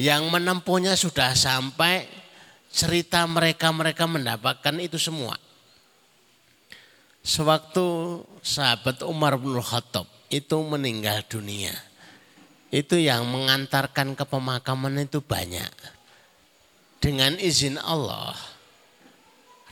yang 0.00 0.24
menempuhnya 0.32 0.96
sudah 0.96 1.36
sampai 1.36 2.08
cerita 2.72 3.28
mereka-mereka 3.28 4.08
mendapatkan 4.08 4.80
itu 4.80 4.96
semua. 4.96 5.36
Sewaktu 7.20 8.18
sahabat 8.40 9.04
Umar 9.04 9.36
bin 9.36 9.60
Khattab 9.60 10.08
itu 10.32 10.56
meninggal 10.64 11.22
dunia, 11.28 11.76
itu 12.72 12.96
yang 12.96 13.28
mengantarkan 13.28 14.16
ke 14.16 14.24
pemakaman 14.24 15.04
itu 15.04 15.20
banyak. 15.20 15.70
Dengan 16.98 17.36
izin 17.36 17.76
Allah, 17.76 18.32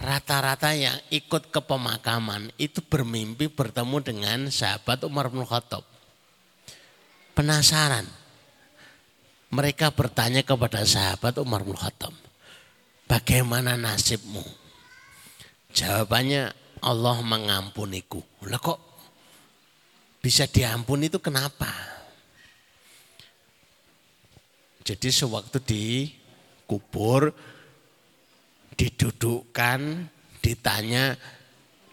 rata-rata 0.01 0.73
yang 0.73 0.97
ikut 1.13 1.53
ke 1.53 1.61
pemakaman 1.61 2.49
itu 2.57 2.81
bermimpi 2.81 3.53
bertemu 3.53 3.97
dengan 4.01 4.39
sahabat 4.49 5.05
Umar 5.05 5.29
bin 5.29 5.45
Khattab. 5.45 5.85
Penasaran. 7.37 8.09
Mereka 9.51 9.93
bertanya 9.93 10.41
kepada 10.47 10.87
sahabat 10.87 11.37
Umar 11.43 11.67
bin 11.67 11.77
Khattab, 11.77 12.15
bagaimana 13.11 13.75
nasibmu? 13.75 14.43
Jawabannya 15.75 16.55
Allah 16.81 17.17
mengampuniku. 17.21 18.23
Lah 18.47 18.63
kok 18.63 18.79
bisa 20.23 20.47
diampuni 20.47 21.11
itu 21.11 21.19
kenapa? 21.19 21.69
Jadi 24.87 25.13
sewaktu 25.13 25.59
dikubur 25.61 27.35
didudukkan, 28.81 30.09
ditanya 30.41 31.13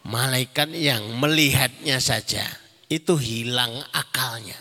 malaikat 0.07 0.71
yang 0.71 1.19
melihatnya 1.19 1.99
saja 1.99 2.47
itu 2.87 3.19
hilang 3.19 3.83
akalnya. 3.91 4.55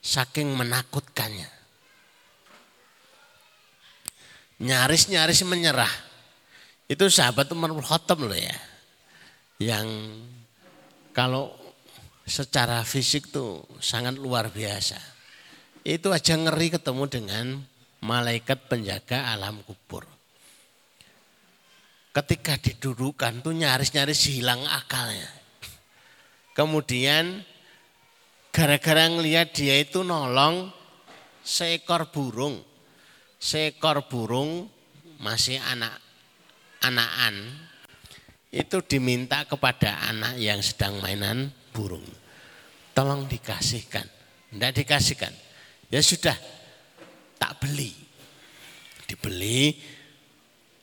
Saking 0.00 0.56
menakutkannya. 0.56 1.50
Nyaris-nyaris 4.64 5.44
menyerah. 5.44 5.92
Itu 6.88 7.12
sahabat 7.12 7.52
Umar 7.52 7.76
Khattab 7.84 8.24
loh 8.24 8.32
ya. 8.32 8.56
Yang 9.60 10.16
kalau 11.12 11.52
secara 12.24 12.80
fisik 12.88 13.28
tuh 13.28 13.60
sangat 13.84 14.16
luar 14.16 14.48
biasa. 14.48 14.96
Itu 15.84 16.16
aja 16.16 16.32
ngeri 16.40 16.72
ketemu 16.72 17.04
dengan 17.12 17.46
malaikat 18.00 18.72
penjaga 18.72 19.28
alam 19.36 19.60
kubur 19.68 20.17
ketika 22.18 22.58
didudukan 22.58 23.46
tuh 23.46 23.54
nyaris-nyaris 23.54 24.26
hilang 24.34 24.58
akalnya. 24.66 25.30
Kemudian 26.50 27.46
gara-gara 28.50 29.06
ngelihat 29.06 29.54
dia 29.54 29.78
itu 29.78 30.02
nolong 30.02 30.74
seekor 31.46 32.10
burung. 32.10 32.58
Seekor 33.38 34.10
burung 34.10 34.66
masih 35.22 35.62
anak 35.62 35.94
anakan 36.82 37.54
itu 38.50 38.82
diminta 38.82 39.46
kepada 39.46 40.02
anak 40.10 40.42
yang 40.42 40.58
sedang 40.58 40.98
mainan 40.98 41.54
burung. 41.70 42.02
Tolong 42.98 43.30
dikasihkan. 43.30 44.06
Tidak 44.50 44.72
dikasihkan. 44.74 45.30
Ya 45.86 46.02
sudah, 46.02 46.34
tak 47.38 47.62
beli. 47.62 47.94
Dibeli, 49.06 49.78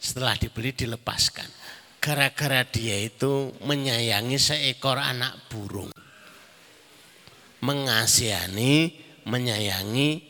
setelah 0.06 0.38
dibeli 0.38 0.70
dilepaskan. 0.70 1.50
Gara-gara 1.98 2.62
dia 2.70 3.02
itu 3.02 3.50
menyayangi 3.66 4.38
seekor 4.38 5.02
anak 5.02 5.50
burung. 5.50 5.90
Mengasihani, 7.66 8.94
menyayangi, 9.26 10.22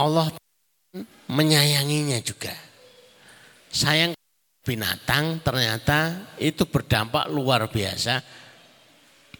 Allah 0.00 0.32
menyayanginya 1.28 2.16
juga. 2.24 2.56
Sayang 3.68 4.16
binatang 4.64 5.44
ternyata 5.44 6.32
itu 6.40 6.64
berdampak 6.64 7.28
luar 7.28 7.68
biasa 7.68 8.24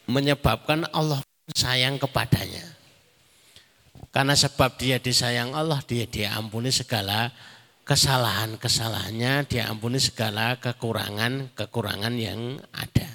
menyebabkan 0.04 0.84
Allah 0.92 1.24
sayang 1.56 1.96
kepadanya. 1.96 2.76
Karena 4.12 4.36
sebab 4.36 4.76
dia 4.76 5.00
disayang 5.00 5.56
Allah, 5.56 5.80
dia 5.84 6.04
diampuni 6.04 6.68
segala 6.68 7.32
kesalahan-kesalahannya, 7.86 9.46
diampuni 9.46 10.02
segala 10.02 10.58
kekurangan-kekurangan 10.58 12.14
yang 12.18 12.58
ada. 12.74 13.06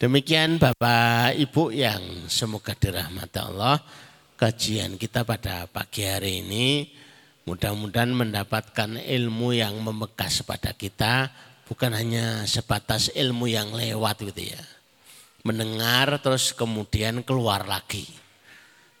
Demikian 0.00 0.56
Bapak 0.56 1.36
Ibu 1.36 1.70
yang 1.70 2.26
semoga 2.32 2.72
dirahmati 2.72 3.38
Allah, 3.38 3.78
kajian 4.40 4.96
kita 4.96 5.22
pada 5.22 5.68
pagi 5.68 6.02
hari 6.08 6.42
ini 6.42 6.90
mudah-mudahan 7.46 8.10
mendapatkan 8.10 8.98
ilmu 8.98 9.54
yang 9.54 9.78
membekas 9.78 10.42
pada 10.42 10.72
kita, 10.74 11.30
bukan 11.68 11.92
hanya 11.94 12.48
sebatas 12.48 13.12
ilmu 13.14 13.52
yang 13.52 13.70
lewat 13.76 14.26
gitu 14.32 14.56
ya. 14.56 14.62
Mendengar 15.46 16.18
terus 16.24 16.56
kemudian 16.56 17.20
keluar 17.20 17.68
lagi. 17.68 18.08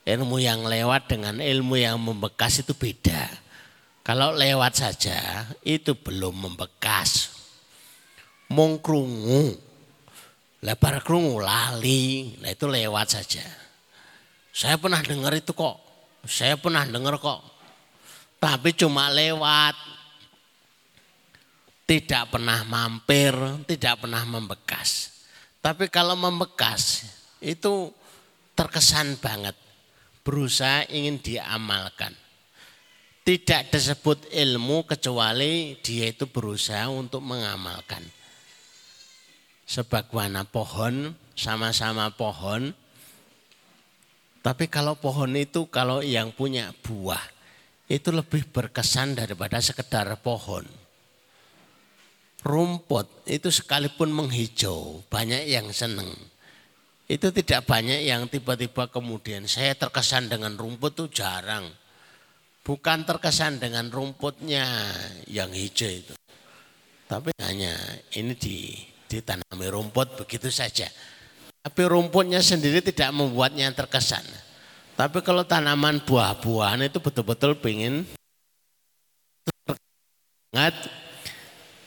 Ilmu 0.06 0.38
yang 0.42 0.66
lewat 0.66 1.08
dengan 1.08 1.38
ilmu 1.38 1.78
yang 1.78 1.98
membekas 1.98 2.62
itu 2.62 2.74
beda. 2.74 3.41
Kalau 4.02 4.34
lewat 4.34 4.74
saja 4.74 5.46
itu 5.62 5.94
belum 5.94 6.50
membekas. 6.50 7.30
Mung 8.50 8.82
krungu. 8.82 9.54
Krungu 11.02 11.42
lali, 11.42 12.38
nah 12.42 12.50
itu 12.50 12.66
lewat 12.66 13.18
saja. 13.18 13.42
Saya 14.50 14.78
pernah 14.78 15.02
dengar 15.02 15.34
itu 15.34 15.54
kok. 15.54 15.78
Saya 16.26 16.58
pernah 16.58 16.82
dengar 16.86 17.18
kok. 17.18 17.42
Tapi 18.42 18.74
cuma 18.74 19.06
lewat. 19.10 19.74
Tidak 21.86 22.30
pernah 22.30 22.62
mampir, 22.66 23.34
tidak 23.66 24.06
pernah 24.06 24.22
membekas. 24.26 25.18
Tapi 25.62 25.86
kalau 25.90 26.18
membekas 26.18 27.06
itu 27.38 27.90
terkesan 28.54 29.18
banget. 29.18 29.54
Berusaha 30.22 30.86
ingin 30.90 31.18
diamalkan 31.18 32.21
tidak 33.22 33.70
disebut 33.70 34.26
ilmu 34.34 34.82
kecuali 34.82 35.78
dia 35.78 36.10
itu 36.10 36.26
berusaha 36.26 36.90
untuk 36.90 37.22
mengamalkan. 37.22 38.02
Sebagaimana 39.62 40.42
pohon, 40.42 41.14
sama-sama 41.38 42.10
pohon. 42.10 42.74
Tapi 44.42 44.66
kalau 44.66 44.98
pohon 44.98 45.38
itu 45.38 45.70
kalau 45.70 46.02
yang 46.02 46.34
punya 46.34 46.74
buah, 46.82 47.22
itu 47.86 48.10
lebih 48.10 48.42
berkesan 48.50 49.14
daripada 49.14 49.62
sekedar 49.62 50.10
pohon. 50.18 50.66
Rumput 52.42 53.06
itu 53.30 53.54
sekalipun 53.54 54.10
menghijau, 54.10 55.06
banyak 55.06 55.46
yang 55.46 55.70
seneng. 55.70 56.10
Itu 57.06 57.30
tidak 57.30 57.70
banyak 57.70 58.02
yang 58.02 58.26
tiba-tiba 58.26 58.90
kemudian 58.90 59.46
saya 59.46 59.78
terkesan 59.78 60.26
dengan 60.26 60.58
rumput 60.58 60.98
itu 60.98 61.22
jarang 61.22 61.70
Bukan 62.62 63.02
terkesan 63.02 63.58
dengan 63.58 63.90
rumputnya 63.90 64.64
yang 65.26 65.50
hijau 65.50 65.90
itu. 65.90 66.14
Tapi 67.10 67.34
hanya 67.42 67.74
ini 68.14 68.38
di, 68.38 68.70
ditanami 69.10 69.66
rumput 69.66 70.22
begitu 70.22 70.46
saja. 70.46 70.86
Tapi 71.62 71.82
rumputnya 71.86 72.38
sendiri 72.38 72.78
tidak 72.82 73.10
membuatnya 73.10 73.70
terkesan. 73.74 74.22
Tapi 74.94 75.18
kalau 75.26 75.42
tanaman 75.42 76.06
buah-buahan 76.06 76.86
itu 76.86 77.02
betul-betul 77.02 77.58
pengen 77.58 78.06
sangat 80.52 80.74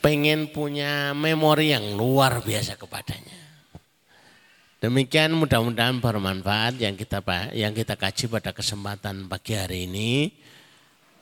pengen 0.04 0.52
punya 0.52 1.16
memori 1.16 1.72
yang 1.72 1.96
luar 1.96 2.44
biasa 2.44 2.76
kepadanya. 2.76 3.40
Demikian 4.82 5.34
mudah-mudahan 5.34 5.98
bermanfaat 5.98 6.78
yang 6.78 6.94
kita 6.94 7.22
yang 7.58 7.74
kita 7.74 7.98
kaji 7.98 8.30
pada 8.30 8.54
kesempatan 8.54 9.26
pagi 9.26 9.58
hari 9.58 9.90
ini. 9.90 10.30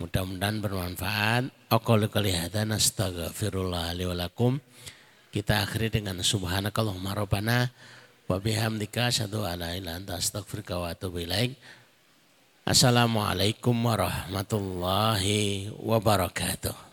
Mudah-mudahan 0.01 0.57
bermanfaat. 0.63 1.49
Aku 1.69 1.97
kali 2.09 2.33
hadan 2.33 2.73
astaghfirullah 2.73 3.93
li 3.97 4.05
walakum. 4.05 4.61
Kita 5.33 5.65
akhiri 5.65 5.89
dengan 5.89 6.21
subhanakallahumma 6.21 7.17
rabbana 7.17 7.73
wa 8.29 8.37
bihamdika 8.37 9.09
asyhadu 9.09 9.43
an 9.49 9.65
la 9.65 9.73
ilaha 9.73 9.97
anta 9.97 10.13
astaghfiruka 10.21 10.77
wa 10.77 10.93
atubu 10.93 11.25
ilaik. 11.25 11.57
Assalamualaikum 12.63 13.75
warahmatullahi 13.75 15.73
wabarakatuh. 15.73 16.92